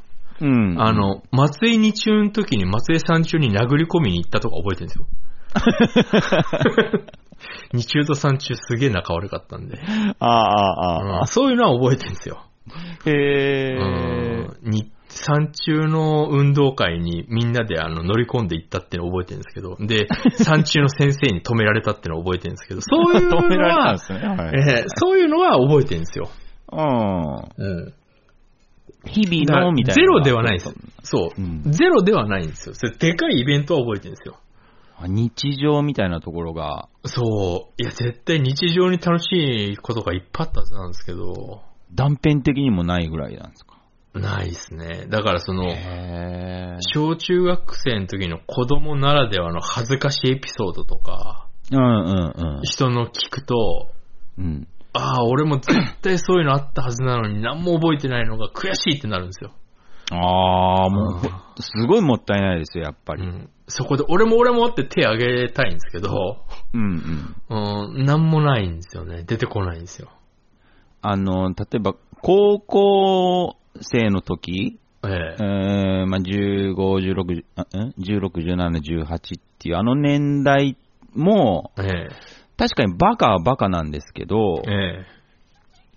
[0.40, 0.80] うん。
[0.80, 5.06] あの、松江二中の時に松江三中に殴り込みに行ったとか覚えてるんですよ。
[7.72, 9.78] 二中と三中すげえ仲悪かったんで。
[10.18, 12.42] ああ、ああ、あうんそういうのは覚えてるんですよ。
[13.06, 13.76] へえ。
[13.76, 20.08] うんに三中の運動会にみんなであの乗り込んで行ったってのを覚えてるんですけど、で、
[20.44, 24.18] 三中の先生に止められたってのを覚えてるんですけど、そういうの 止められたんはで、すね。
[24.18, 24.38] はい。
[24.54, 26.28] えーそういうのは覚えてるんですよ。
[26.72, 27.64] うん。
[27.64, 27.92] うん。
[29.06, 30.02] 日々のみたいな。
[30.02, 30.74] ゼロではないんですよ。
[31.02, 32.74] そう、うんゼロではないんですよ。
[32.74, 34.36] それでかいイベントは覚えてるんですよ。
[34.98, 37.82] あ日常みたいなところが、そう。
[37.82, 43.76] いや、絶対日常に楽しいことがいっぱいあったはずなんですけど、断片的にもないぐらいなんですか？
[44.14, 45.06] ないですね。
[45.10, 53.88] だからその、へ小中学生の時の子供ならではの恥ずかしいエピソードとか、うんうん人の聞くと、
[54.38, 54.44] うん。
[54.44, 54.68] うん。
[54.94, 59.52] ああ、俺も絶対そういうのあったはずなのに何も覚えてないのが悔しいってなるんですよ。
[60.10, 63.22] ああ、もうすごいもったいないですよ、やっぱり。
[63.22, 63.50] うん。
[63.68, 67.88] そこで、俺も俺もって手挙げたいんですけど、うんうん。
[67.94, 69.24] うん、なんもないんですよね。
[69.24, 70.10] 出てこないんですよ。
[71.02, 80.76] あの、例えば、高校生の時、えええー、まあ、15、16、あん16、17、18っていうあの年代
[81.14, 82.08] も、ええ
[82.56, 85.06] 確かにバカはバカなんですけど、ええ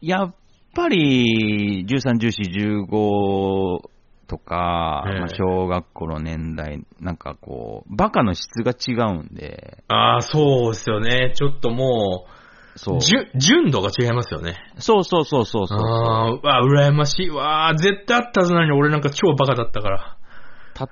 [0.01, 0.35] やっ
[0.75, 3.89] ぱり、13、14、15
[4.29, 11.33] とか、ええまあ小学校の年代、なんかこう、バカの質が違うんで、ああ、そうですよね。
[11.35, 12.27] ちょっとも
[12.75, 12.99] そうう、。
[12.99, 14.55] じゅ純度が違いますよね。
[14.77, 15.79] そうそうそうそうそう。
[15.79, 17.29] あーあ、羨ましい。
[17.29, 20.17] わあ、絶対あったはずなのに俺なんか超バカだったから。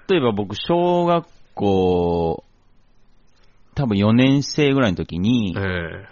[0.09, 2.43] 例えば僕、小学校、
[3.75, 6.07] 多分4年生ぐらいの時にえ、え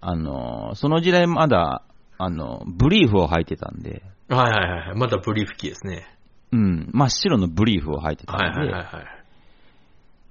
[0.00, 1.82] あの、その時代まだ、
[2.18, 4.96] あの、ブリーフを履いてたんで、はいはいはいはい。
[4.96, 6.06] まだブリーフ機ですね。
[6.52, 9.04] うん、真っ白のブリーフを履いてたんで、はいはいはいはい。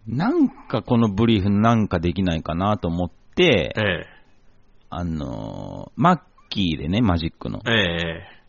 [0.07, 4.05] なんかこのブリーフなんかできないかなと思って、ええ。
[4.89, 6.19] あの、マッ
[6.49, 8.41] キーでね、マジックの、ええ。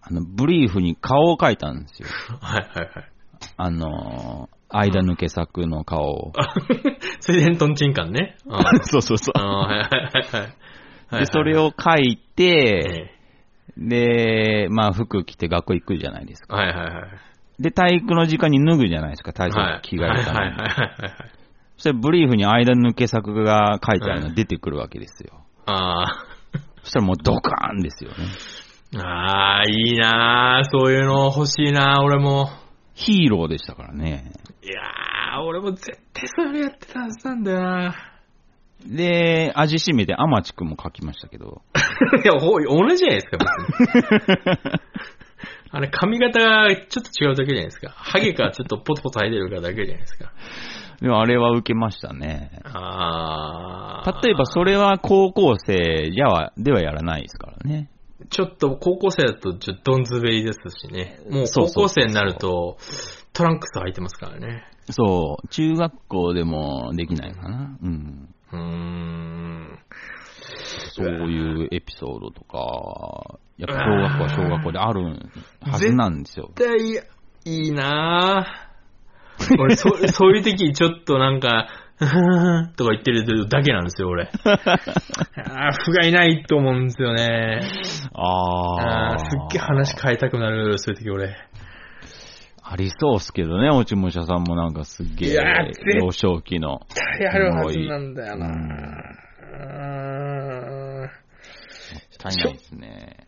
[0.00, 2.08] あの、ブリーフに顔を描いたんですよ。
[2.40, 3.10] はいはいはい。
[3.56, 6.32] あの、間抜け作の顔を。
[6.36, 6.54] あ
[7.20, 8.36] それでトンチンカンね。
[8.48, 10.52] あ そうそうそあはいはいはいはい。
[11.12, 11.18] う。
[11.20, 13.17] で、それを書いえて、え
[13.78, 16.56] で、まあ服着て学校行くじゃないですか。
[16.56, 17.62] はいはいはい。
[17.62, 20.46] で、体育の時間に脱ぐじゃないですか、体はい操着替えるために。
[20.46, 21.14] はいはいはいはい。
[21.76, 25.44] そしたらブリーフに間抜け作が書いてあるの出てくるわけですよ。
[25.66, 26.24] あ
[26.82, 28.16] そしたらもうドカーンですよね。
[28.96, 28.98] あ。
[29.00, 32.48] ああ、いいなーそういうの欲しいなー俺も。
[32.94, 34.32] ヒーローでしたからね。
[34.62, 37.94] いやー、俺も絶対それやってたはずなんだよな
[38.86, 41.62] で、味しめてアマチ君も書きましたけど。
[42.24, 43.48] いや、ほ同じじゃないですか、別
[43.96, 44.80] に。
[45.70, 47.90] あれ、髪型がちょっと違うだけじゃないですか。
[47.90, 50.32] ハゲかちょっとポツポツ生えてるかだけじゃないですか。
[51.00, 52.60] でもあれは受けましたね。
[52.64, 54.20] ああ。
[54.22, 57.90] 例えばそれは高校生じゃは、ではやらないですからね。
[58.30, 61.20] ちょっと高校生だとちょっとどんずべりですしね。
[61.30, 62.78] もう高校生になると
[63.32, 64.64] トランクス履いてますからね。
[64.90, 67.78] そう、中学校でもできないかな。
[67.82, 68.34] うん。
[68.52, 69.78] うーん。
[70.92, 75.02] そういうエピソードとか、やっぱ小学校は小学校である
[75.60, 76.50] はずなんですよ。
[76.56, 77.04] 絶対
[77.44, 78.68] いいなぁ。
[79.60, 81.68] 俺、そ、 そういう時ちょっとなんか、
[82.76, 84.24] とか言ってるだけなんですよ、俺。
[84.24, 87.60] あー不甲斐ないと思うんですよね。
[88.12, 91.36] あーあーすっげえ話変えたくなる、そういう時俺。
[92.70, 95.38] ありそうっすけどね、落ち武者さんもなんかすっげえ
[96.02, 96.82] 幼少期の。
[96.90, 101.10] 絶対あるはずなんだよなうんうーん
[102.22, 103.26] 足りないですね。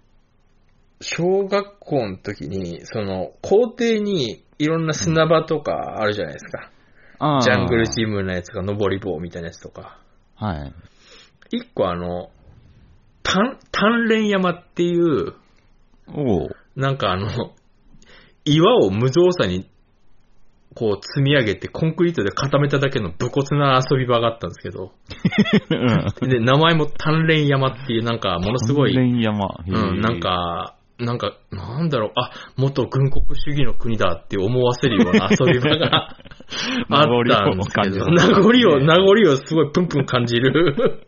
[1.01, 6.71] 小学校の時に、その、校庭にいろんな砂場とかあるじゃないですか。
[7.19, 9.99] あージャングルジムのやつが登り棒みたいなやつとか。
[10.35, 10.75] はい。
[11.51, 12.29] 一個あの、
[13.23, 15.33] 単、単連山っていう、
[16.15, 16.51] おう。
[16.77, 17.55] なんかあの、
[18.45, 19.69] 岩を無造作に、
[20.75, 24.93] こう積み上げてコンクリートで固めただけの武骨な遊び場があったんですけど、
[25.71, 26.29] うん。
[26.29, 29.47] で、名前も単連山っていうなんかものすごい、連山。
[29.67, 29.91] へー。
[29.91, 36.15] うん、なん、か、なんか、なんだろう、あ、元軍国主義の国だって思わせるような遊び場が
[36.91, 37.07] あっ
[37.67, 41.07] たんですけど、名残を、名残をすごいプンプン感じる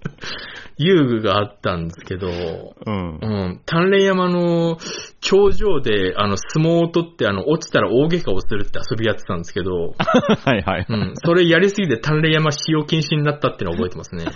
[0.79, 3.27] 遊具があったんですけど、うんう。
[3.27, 4.79] ん、鍛錬山の
[5.21, 10.87] 頂上で、あの、相撲を取って、あの、落ちたら大怪我をするって遊びやってたんですけど、 はいはい。
[10.89, 14.25] うん、それやりすぎて鍛錬山使用禁止になったっていうのを覚えてますね。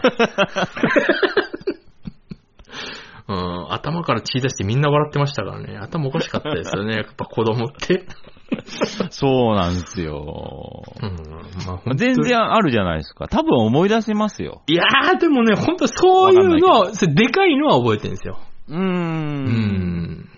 [3.28, 5.76] うん、頭から血出してみんな笑ってましたからね。
[5.78, 6.94] 頭おかしかったですよね。
[6.94, 8.06] やっぱ子供って。
[9.10, 10.84] そうなんですよ。
[11.02, 11.10] うん、
[11.66, 13.28] まあまあ全然あるじゃないですか。
[13.28, 14.62] 多分思い出せますよ。
[14.66, 18.38] いやー、でもね、本当そういうのは、でかいのは覚えてるんですよ。
[18.68, 18.80] うーん。
[18.80, 20.28] うん。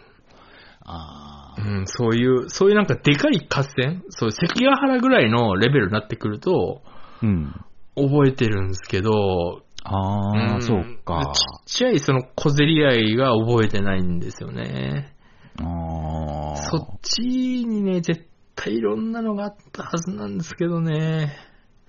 [0.84, 4.02] あうん、そういう、そういうなんかでかい合戦？
[4.10, 7.54] そう、関ヶ原ぐらいのレベルになってくると、ーうん。
[7.96, 11.32] 覚えてるんですけど、ああ、んそうか。
[11.34, 15.14] ちっちゃいその小競り合いが覚えてないんですよね。
[15.60, 16.56] ああ。
[16.56, 21.36] そっちにね、絶対いろんなのがあったはずなんですけどね。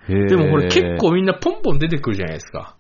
[0.07, 2.76] でもこれ結構みんなポンポン出てくるじゃないですか。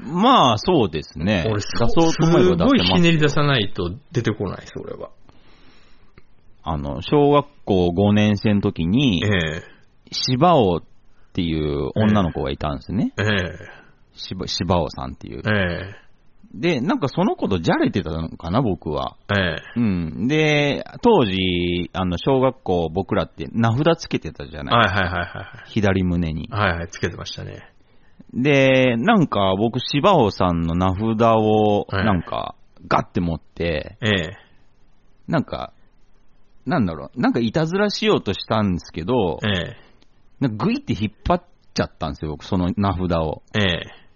[0.00, 1.44] まあ、そうですね。
[1.46, 5.10] 俺、出そそうすごいひねり出さないと出てこないです、俺は。
[6.62, 9.62] あの、小学校5年生の時に、え
[10.12, 10.82] 芝尾っ
[11.32, 13.12] ていう女の子がいたんですね。
[13.18, 13.78] ええ
[14.12, 15.50] 芝芝尾さんっていうえ。
[15.50, 16.07] え
[16.54, 19.16] で、なんかその子とじゃれてたのかな、僕は。
[19.30, 20.28] ええうん。
[20.28, 26.48] で、当時、あの、小学校僕らって名札つけてたじゃえない、はいはいはいはい左胸に。
[26.50, 26.68] はい。
[26.70, 27.70] はいはい、つけてましたね。
[28.32, 32.54] で、なんか僕、芝尾さんの名札を、はいなんか、
[32.86, 34.30] ガッて持って、ええ
[35.26, 35.72] なんか、
[36.64, 39.88] なんだろう、なんかいたずらしようとしたんですけど、ええ
[40.40, 41.42] なんかグイって引っ張っ
[41.74, 43.42] ちゃったんですよ、僕、その名札を。
[43.54, 44.08] ええ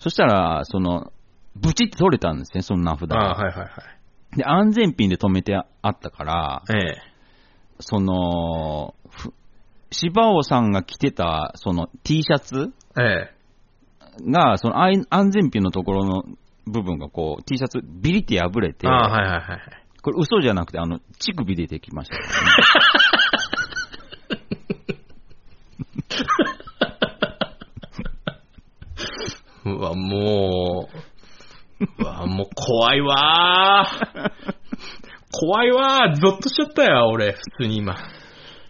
[0.00, 1.12] そしたら、その、
[1.56, 3.16] ブチって取れたんですね、その名札が。
[3.16, 4.36] ああ、はいはいはい。
[4.36, 7.12] で、安全ピンで止めてあったから、ええ
[7.80, 9.32] その、ふ
[9.90, 16.24] 芝尾さんが着てた、その T シャツええが、その安安全ピンのところの
[16.66, 19.60] 部分がこう、T シャツビリって破れて、ああ、はいはいはいはい。
[20.02, 22.22] これ嘘じゃなくて、あの、乳首出てきましたね、
[29.76, 31.11] うわ、もう、
[31.98, 34.32] うわもう怖いわー。
[35.32, 36.14] 怖いわー。
[36.14, 37.96] ゾッとしちゃったよ、俺、普通に今。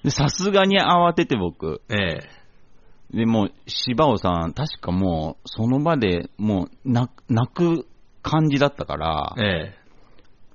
[0.05, 1.83] でさすがに慌てて僕。
[1.89, 3.17] ええ。
[3.17, 7.87] で、もう、柴尾さん、確かもう、その場でもう、泣泣く
[8.23, 9.79] 感じだったから、ええ。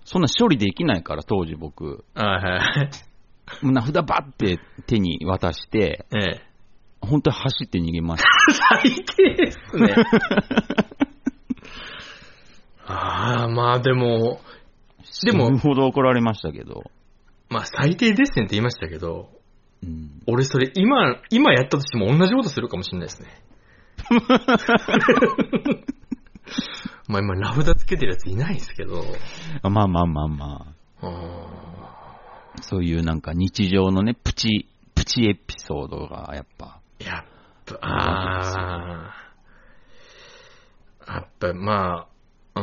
[0.05, 2.05] そんな処理できないから、当時僕。
[2.15, 3.65] はいはい。
[3.65, 6.41] もう名札バッて手に渡して、ええ。
[7.01, 8.29] 本当に走って逃げました。
[8.81, 9.95] 最低ですね。
[13.47, 14.39] まあでも、
[15.23, 16.83] でも死ぬほど怒られましたけど。
[17.49, 19.29] まあ最低ですねって言いましたけど、
[19.83, 23.29] うん、俺それ今、今やったとしても同じことするかもしれないですね。
[27.07, 29.01] まあ今ラフダつけてるやついないですけど、
[29.61, 30.65] あまあまあまあま
[31.01, 31.67] ああ。
[32.61, 36.79] そういうなんか日常のね、プチ、プチエピソードがやっぱ。
[36.99, 37.25] ーやっ
[37.65, 39.13] ぱ、あ
[41.05, 42.07] あ、やっぱまあ、あ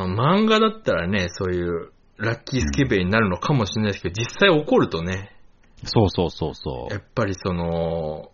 [0.06, 5.30] 漫画だったらね、そういうラッキースケベになるのかもしれないですけど、実際起こるとね、
[5.84, 8.30] そうそうそうそやっぱりその、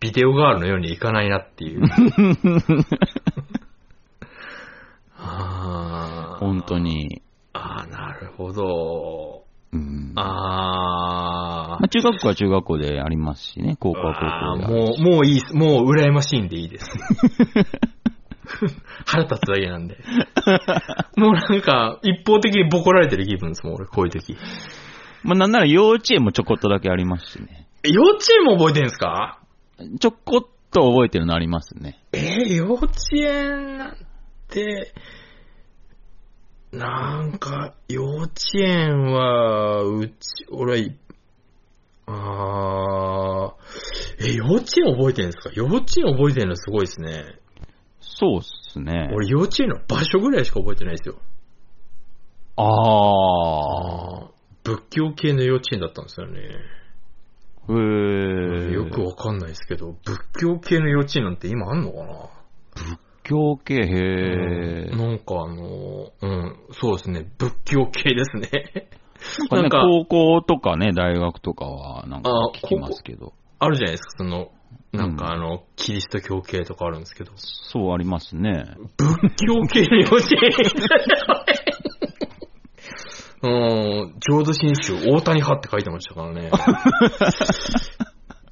[0.00, 1.82] ビデオガールのようにいかないなっていう。
[5.16, 6.44] あう。
[6.44, 6.78] 本当。
[6.78, 7.22] に。
[7.52, 9.44] ああ、なるほど。
[9.72, 10.12] うん。
[10.16, 14.14] あまあ、中学校は中学校でありますしね、高校は。
[14.14, 15.40] 高校であるもう、もういい。
[15.54, 16.86] もう羨ましいんでいいです。
[19.06, 19.96] 腹立つだけなんで。
[21.16, 24.36] もうなんか、一方的にボコられてる気分ですもん、俺、こういう時。
[25.22, 27.66] まあ、なんなら幼稚園もちょこっとだけありますしね。
[27.84, 29.38] 幼稚園も覚えてるんですか？
[30.00, 31.98] ちょこっと覚えてるのありますね。
[32.12, 33.96] えー幼稚園なん
[34.48, 34.92] て、
[36.72, 40.14] なんか、幼稚園は、うち、
[40.50, 40.96] 俺はい、
[42.06, 45.50] あー、え、幼稚園覚えてるんですか？
[45.54, 47.38] 幼稚園覚えてるのすごいですね。
[48.16, 49.10] そうっすね。
[49.12, 51.16] 俺幼稚園の場所ぐらいしか覚えてないですよ。
[52.56, 54.30] ああ。
[54.62, 56.40] 仏教系の幼稚園だったんですよね。
[56.40, 57.72] へ
[58.70, 58.72] え。
[58.72, 62.30] よくわかんないですけど、仏教系の幼稚園なんて今あんのかな？
[62.74, 63.80] 仏教系、へ
[64.92, 64.96] え。
[64.96, 68.88] なんかあの、うん、そうですね、仏教系ですね。
[69.50, 73.32] ななんんかかね、高校とかね、大学とかは、なんかあ聞きますけど。
[73.58, 74.50] あるじゃないですか、その、
[74.96, 78.76] なんかうんあの、キリスト教系とかあるんですけど、そうありますね。
[78.96, 80.52] 仏教系の幼稚園
[83.42, 83.46] う
[84.06, 86.50] ん、浄土真宗大谷派って書いてましたからね。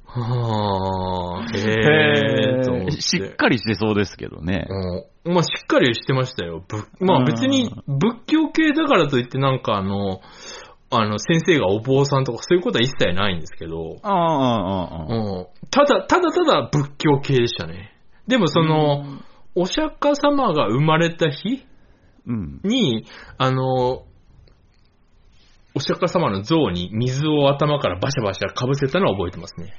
[0.05, 4.67] はあ、へえ、と思ってしっかりしてそうですけどね。
[4.69, 6.63] うんまあ、しっかりしてましたよ。
[6.67, 10.21] ぶまあ別に仏教系だからといってなんかあの、
[10.95, 15.15] あの、先生がお坊さんとかそういうことは一切ないんですけど、ああ、ああ、ああ。
[15.15, 17.93] うん、ただ、ただただ仏教系でしたね。
[18.27, 19.19] でもその、
[19.55, 21.65] お釈迦様が生まれた日
[22.25, 22.61] うん。
[22.63, 23.05] に、
[23.37, 24.05] あの、
[25.75, 29.73] お釈迦様の像に水を頭からバシャバシャかぶせたのは覚えてますね。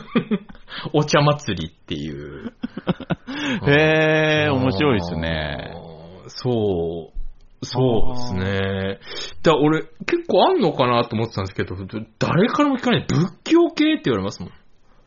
[0.94, 2.54] お茶祭りっていう。
[3.68, 5.70] へえ、面白いですね。
[5.74, 6.28] あー。
[6.28, 7.13] そう。
[7.64, 8.98] そうですね。
[9.42, 11.76] だ俺、結構あんのかなと思ってたんですけど、
[12.18, 13.06] 誰からも聞かない。
[13.08, 14.50] 仏教系って言われますもん。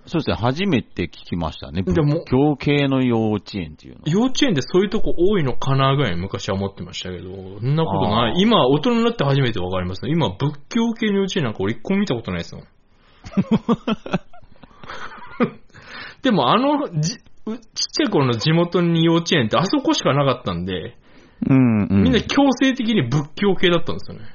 [0.07, 1.83] そうですね、初めて聞きましたね。
[1.83, 4.01] でも仏教系の幼稚園っていうの。
[4.05, 7.29] 幼稚園でそういうとこ多いのかなぐらいに昔は思ってましたけど、
[7.59, 8.35] そんなことない。
[8.41, 10.11] 今、大人になって初めてわかりますね。
[10.11, 12.63] 今、仏教系の幼稚園なんか俺一個も見たことないですもん。
[16.23, 17.17] でもあの、ちっ
[17.73, 20.97] ちゃい頃の地元に幼稚園ってあそこしかなかったんで、
[21.45, 22.03] うん、うん。
[22.03, 24.25] みんな強制的に仏教系だったんですよね。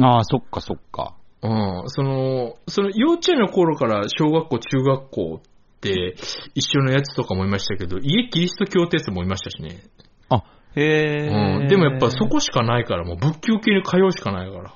[0.00, 1.14] ああ、そっかそっか。
[1.42, 6.16] うん、その、その幼稚園の頃から小学校、中学校って
[6.54, 9.82] 一緒のやつとかもいましたけど、家キリスト教ってやつもいましたしね。
[10.30, 10.42] あ、
[10.74, 14.70] へえ、うん、でもやっぱそこしかないから、もう仏教系に通うしかないから。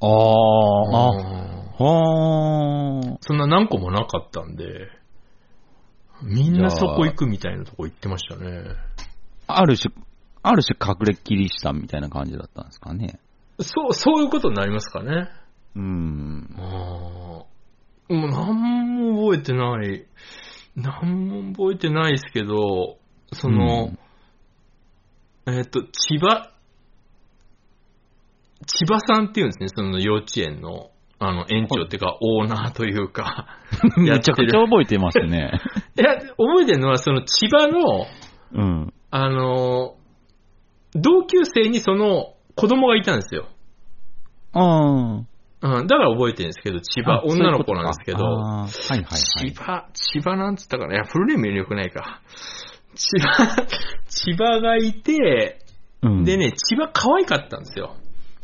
[0.00, 3.18] ああ、あ、うんはあ。
[3.20, 4.90] そんな何個もなかったんで、
[6.22, 8.62] みんなそこ行くみたいなとこ行ってましたね。
[9.46, 9.94] ある種、
[10.48, 13.18] ある種隠れキリシタンみたいな感じだったんですかね。
[13.60, 15.28] そう、そういうことになりますかね。
[15.76, 16.54] うん。
[16.56, 20.06] あーもう何も覚えてない。
[20.74, 22.98] 何も覚えてないですけど、
[23.32, 23.90] その、
[25.46, 26.50] えっ、と、千葉、
[28.66, 33.58] 千葉さんっていうんですね、その幼稚園の、あの、園長っていうか、オーナーというか、
[33.98, 35.52] や めちゃくちゃ覚えてますね。
[35.98, 38.06] いや、覚えてるのは、その千葉の、
[38.52, 38.94] うん。
[39.10, 39.97] あの、
[41.00, 43.48] 同級生にその子供がいたんですよ。
[44.52, 45.24] あ
[45.60, 47.20] うん、だから覚えてるんですけど、千あ。
[47.20, 49.18] 葉、女の子なんですけど、あーはいはいはい。
[49.18, 50.94] 千葉、千葉なんつったかな。
[50.94, 52.22] いや、フルネームよくないか。
[52.94, 53.66] 千葉、
[54.06, 55.58] 千葉がいて、
[56.02, 56.24] うん。
[56.24, 57.96] で、ね、千葉可愛かったんですよ。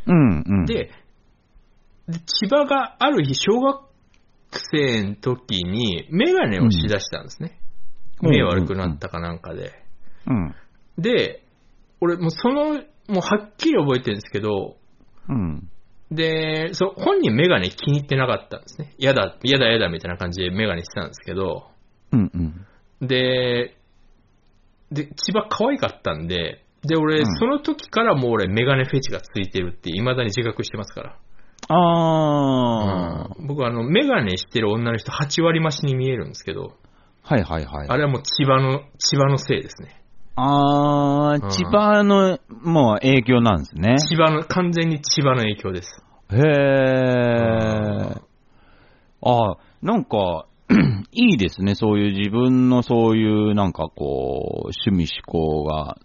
[0.06, 0.66] うん、うん。
[0.66, 0.90] で、
[2.08, 3.84] で千葉がある日、小学
[4.72, 7.58] 生の時に、メガネをしだしたんですね。
[7.58, 7.64] うん
[8.22, 9.72] 目悪くなったかなんかで。
[10.26, 10.54] うん。
[10.98, 11.43] で、
[12.04, 14.76] 俺、もうその、もうはっきり覚えてるんですけど、
[15.28, 15.70] うん。
[16.10, 18.94] で、そう、本人メガネ気に入ってなかったんですね。
[18.98, 21.68] やだ、やだやだみたいな感じでメガネしてたんですけど、
[22.12, 22.30] うん、
[23.00, 23.06] うん。
[23.06, 23.76] で、
[24.92, 31.18] で、千葉可愛かったんで、で、俺、うんその時からもう俺メガネフェチがついてるって未だに自覚してますから。
[31.68, 33.46] あー。
[33.46, 36.74] 僕はあの、メガネしてる女の人8割増しに見えるんですけど、
[37.22, 37.88] はいはいはい。
[37.88, 40.03] あれはもう千葉の、千葉のせいですね。
[40.36, 43.96] あー、千葉の、もう影響なんですね。
[43.98, 46.02] 千葉の、完全に千葉の影響です。
[46.32, 48.20] へー。
[49.22, 50.46] あー、なんか、
[51.12, 51.74] いいですね。
[51.74, 55.98] そういう自分のそういうなんかこう、趣味思考が、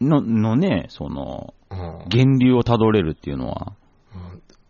[0.00, 1.78] の、のね、その、うん
[2.12, 3.72] 源流をたどれるっていうのは。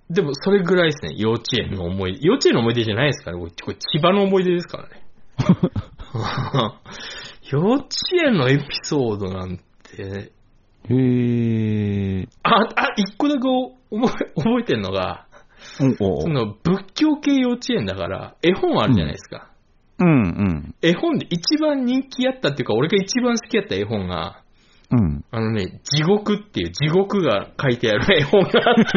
[0.09, 2.27] でも、それぐらいですね、幼稚園の思い出。
[2.27, 3.43] 幼稚園の思い出じゃないですからね。
[3.43, 5.05] これこれ千葉の思い出ですからね。
[7.51, 7.89] 幼稚
[8.27, 10.33] 園のエピソードなんて、
[10.89, 12.29] へー。
[12.43, 13.41] あ、あ、一個だけ
[13.91, 15.27] 覚え 覚えてんのが、
[16.01, 19.51] おおその仏教系幼稚園だから、絵本あるじゃないですか。
[19.99, 20.75] うんうん。
[20.83, 24.43] 絵本で一番人気あったっていうか、俺が一番好きだった絵本が、
[24.91, 25.25] うん。
[25.31, 28.93] あのね、地獄っていう地獄が書いてある絵本があった。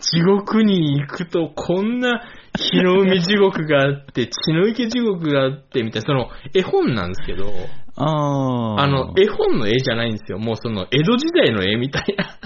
[0.00, 2.22] 地獄に行くとこんな
[2.58, 7.52] 日の海地獄があって、血の池地獄があって、みたいな、その絵本なんですけど、
[7.96, 8.80] あー。
[8.80, 10.38] あの、絵本の絵じゃないんですよ。
[10.38, 12.38] もうその江戸時代の絵みたいな。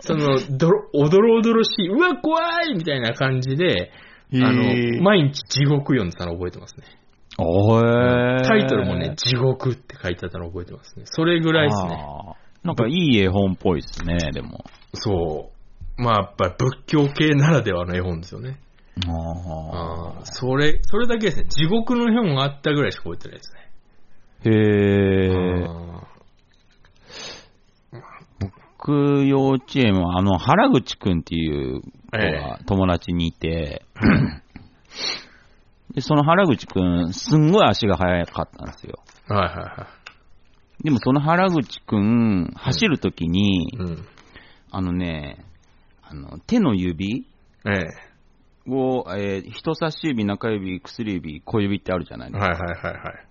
[0.00, 3.90] その、どろ、おどろおどろしい、うわ、怖いみたいな感じで、
[4.34, 6.86] あの、毎日地獄読んでたの覚えてますね。
[7.42, 8.44] おー。
[8.44, 11.04] タイトルもね、地獄って書いてあったの覚えてますね。
[11.06, 12.04] それぐらいですね。
[12.62, 14.64] なんかいい絵本っぽいですね、でも。
[14.94, 15.50] そ
[15.98, 16.02] う。
[16.02, 18.58] まあ、やっぱり仏教系ならではの絵本ですよね。
[19.06, 21.46] あああ、それ、それだけですね。
[21.48, 23.60] 地獄の絵本があったぐらいしか覚えてないですね。
[24.44, 25.66] ーへー。
[25.66, 26.06] あ
[28.80, 33.82] 僕、幼稚園は、あの、原口くんっていう子えが友達にいて、
[35.94, 39.00] で、その原口くん、すんごい足が速かったんですよ。
[39.28, 39.86] ーはいは
[40.82, 43.90] でもその原口くん、走るときにい、はい。
[43.90, 44.06] うん。
[44.70, 45.44] あのね、
[46.02, 47.26] あの、手の指
[47.66, 48.10] ええ
[48.70, 52.46] を、えー人差し指、中指、薬指、小指ってあるじゃないですか。
[52.46, 53.26] はいはいはいはい。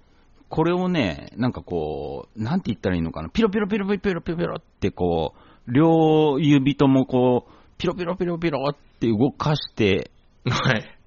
[0.49, 5.34] これをね、なんかこう、なんて言ったらいいのかな、ピロピロピロピロピロピロピロってこ
[5.68, 10.11] う、両指ともこう、ピロピロピロピロって動かして、
[10.45, 10.99] はい。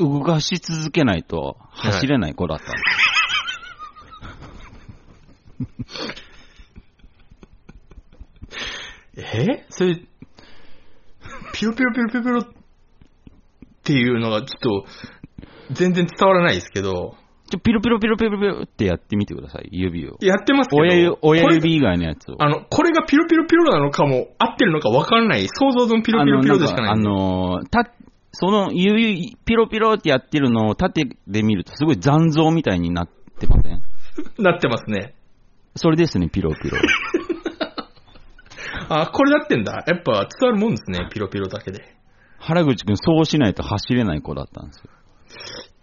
[0.00, 2.72] 動かし続けないと走れない子だったんで
[5.86, 6.20] す。
[9.36, 9.66] え？
[9.68, 9.96] それ、
[11.52, 12.44] ピロピロピロピロピロっ
[13.84, 14.86] ていうのがちょっと、
[15.72, 17.16] 全然伝わらないですけど、
[17.50, 20.16] ちょ、ピロピロピロピロピロってやってみてください、指を。
[20.20, 22.36] やってますけど、親指親指以外のやつを。
[22.38, 26.90] あの、これがピロピロピロなのかも、合ってるのか分からない、想像のピロピロピロでしかない。
[26.92, 27.99] あの、なんかあのた、
[28.32, 33.08] その指、ピロピロってやってるのを縦で見るとすごい残像みたいになっ
[33.38, 33.80] てません？
[34.42, 35.14] なってますね。
[35.76, 36.78] それですね、ピロピロ。
[38.88, 39.84] あ、これなってんだ。
[39.86, 41.96] やっぱ伝わるもんですね、ピロピロだけで。
[42.38, 44.90] 原口くんそうしないと走れない子だったんですよ。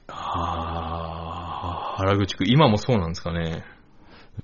[0.10, 3.64] あー、原口くん、今もそうなんですかね。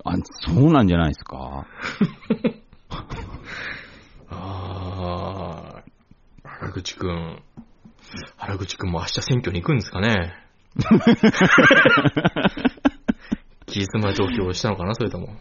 [0.06, 0.14] あ、
[0.46, 1.66] そうなんじゃないですか
[4.30, 7.42] あー、原口くん。
[8.38, 10.34] 原口くんも明日選挙に行くんですかね。
[13.66, 15.36] 期日前投票したのかな、それとも。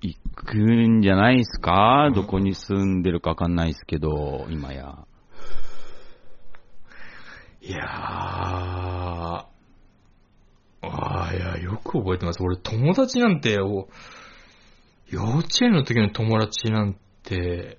[0.00, 2.10] 行くんじゃないですか？
[2.14, 5.06] どこに住んでるかわかんないですけど、今や。
[7.62, 12.42] いやー、あーいや、よく覚えてます。
[12.42, 13.88] 俺、友達なんて、お
[15.08, 17.78] 幼稚園の時の友達なんて、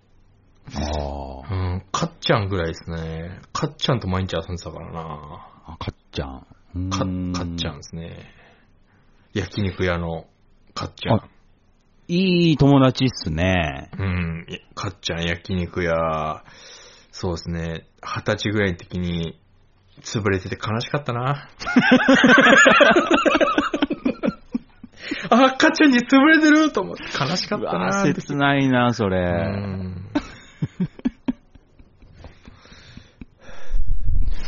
[0.75, 3.39] あうん、かっちゃんぐらいですね。
[3.53, 5.47] かっちゃんと毎日遊んでたからな。
[5.65, 6.47] あ、かっちゃん。
[6.75, 8.29] うかかっちゃんですね。
[9.33, 10.25] 焼肉屋の
[10.73, 11.29] かっちゃんあ。
[12.09, 13.89] いい友達っすね。
[13.97, 16.43] うん、いかっちゃん焼肉屋、
[17.11, 19.37] そうですね、二十歳ぐらいの時に
[20.01, 21.49] 潰れてて悲しかったな。
[25.29, 28.03] あ、かっちゃんに潰れてると思って悲しかったな。
[28.03, 29.19] 切ないな、それ。
[30.61, 30.87] う ん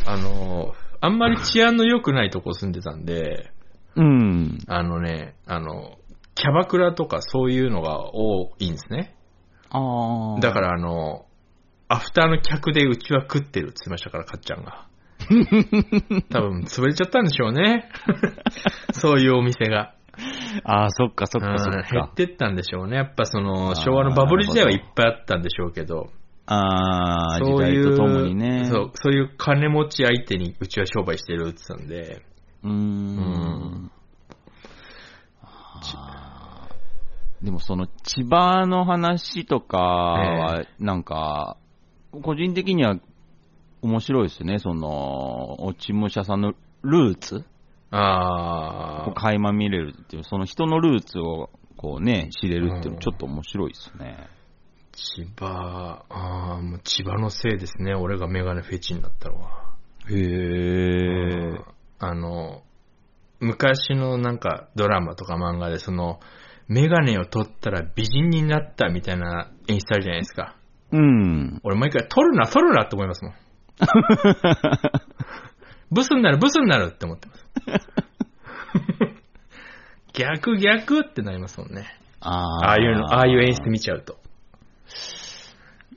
[0.06, 3.52] あの、あんまり治安の良くないとこ住んでたんで、
[3.96, 4.58] うん。
[4.68, 5.98] あのね、あの、
[6.36, 9.16] キャバクラとかそういうのが多いんですね。
[9.70, 10.40] ああ。
[10.40, 11.26] だからあの、
[11.90, 14.88] アフターの客でうちは食ってるって言ってましたから、かっちゃんが。
[16.30, 17.90] 多分潰れちゃったんでしょうね。
[18.94, 19.94] そういうお店が。
[20.64, 22.14] ああ、そっかそっうんかそっ減かっ。
[22.16, 22.98] てったんでしょうね。
[22.98, 26.10] やっぱそあの、ー昭和のバブル時代はいっぱいあったんでしょうけど、
[26.46, 28.66] ああ、時そういう、代とともにね。
[28.66, 32.22] そう、そういう金持ち相手にうちは商売してるって言ってたんで、
[32.64, 33.92] うーん。
[37.42, 41.56] でもその千葉の話とかは、なんか、
[42.22, 42.98] 個人的には
[43.82, 44.60] 面白いですね。
[44.60, 47.46] その、落ち武者さんのルーツ
[47.92, 54.28] あを垣間見れるっていう、その人のルーツをこうね、知れるっていうのちょっと面白いですね。
[54.92, 57.96] 千葉、ああ、もう千葉のせいですね。
[57.96, 59.76] 俺がメガネフェチになったのは。
[60.10, 61.60] へえ。
[62.00, 62.64] あの、
[63.40, 66.20] 昔のなんかドラマとか漫画でその、
[66.68, 70.56] メガネを取ったら美人になったみたいな演出あるじゃないですか。
[70.92, 71.60] うん。
[71.64, 73.34] 俺毎回取るな、取るなって思いますもん。
[75.92, 77.46] ブスになる、ブスになるって思ってます。
[80.14, 81.86] 逆逆ってなりますもんね。
[82.22, 82.32] あ
[82.64, 84.18] ああいうの、ああいう演出見ちゃうと。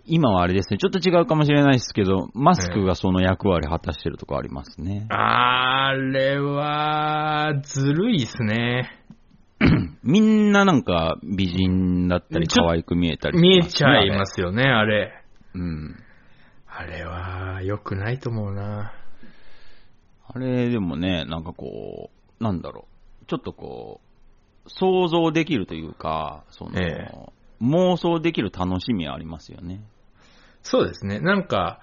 [0.04, 5.06] 今はあれですね、ちょっと違うかもしれないですけど、マスクがその役割果たしてるとこありますね。
[5.10, 8.98] あれは、ずるいっすね。
[10.02, 15.06] みんななんか美人だったり可愛く見えたり、見えちゃいますすよね、あれ。
[15.06, 15.12] ね。
[15.54, 15.96] うん。
[16.66, 18.92] あれは、良くないと思うな。
[20.34, 22.10] あれでもね、なんかこ
[22.40, 22.86] う、なんだろ
[23.22, 24.00] う、ちょっとこ
[24.66, 27.32] う、想像できるというか、その、ええ
[27.62, 29.80] 妄想できる楽しみはありますよね。
[30.62, 31.20] そうですね。
[31.20, 31.80] なんか、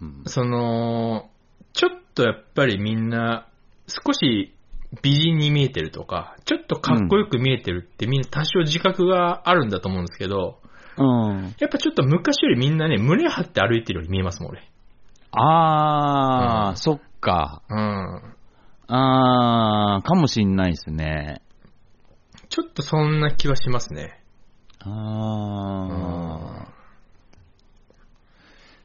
[0.00, 0.22] うん。
[0.26, 1.28] その、
[1.72, 3.48] ちょっとやっぱりみんな、
[3.88, 4.54] 少し
[5.02, 10.60] 美人に見えてるとか、ちょっとかっこよく見えてるってみんな多少自覚があるんだと思うんですけど、
[10.96, 11.54] うん。
[11.58, 14.62] やっぱちょっと昔よりみんなね、胸張って歩いてるように見えますもん、俺。
[15.32, 17.62] あー、うんそっか。
[17.68, 18.34] うん。
[18.88, 21.42] あー、かもしんないですね。
[22.48, 24.22] ちょっとそんな気はしますね。
[24.80, 26.78] あー。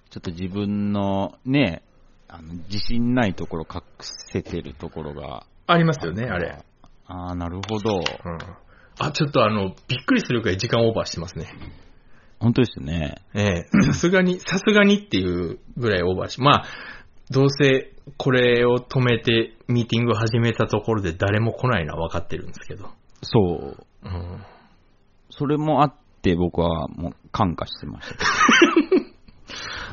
[0.09, 1.81] ちょっと自分のね、
[2.27, 5.45] あの自信ないところ隠せてるところが。
[5.65, 6.63] ありますよね、あれ。。
[7.07, 7.97] あー、なるほど。
[7.97, 8.03] うん。
[8.99, 11.47] あ、ちょっとあの、びっくりするくらい時間オーバーしてますね。
[12.39, 13.21] 本当ですね。
[13.33, 16.65] ええ、さすがに、さすがにっていうぐらいオーバーし、まあ、
[17.29, 22.89] どうせこれを止めてミーティングを始めたところで誰も来ないのは分かってるんですけど。
[23.21, 23.85] そう。
[24.03, 24.43] うん。
[25.29, 28.23] それもあって僕はもう感化してましたけ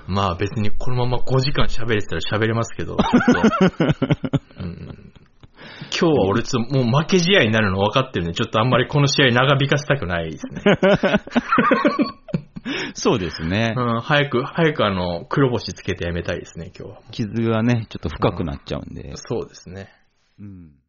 [0.12, 3.86] まあ別にこのまま5時間喋れてたら喋れますけど、ちょっと
[4.58, 5.12] うん、
[5.90, 10.62] 今日は俺ちょっともう負け試合になるの分かってるんで、ちょっとあんまりこの試合長引かせたくないですね。
[12.64, 12.70] ど。
[12.94, 13.74] そうですね。
[13.76, 17.02] うん、早く、早くあの、黒星つけてやめたいですね、今日は。
[17.10, 19.12] 傷がね、ちょっと深くなっちゃうんで。
[19.16, 19.88] そうですね。
[20.38, 20.79] うん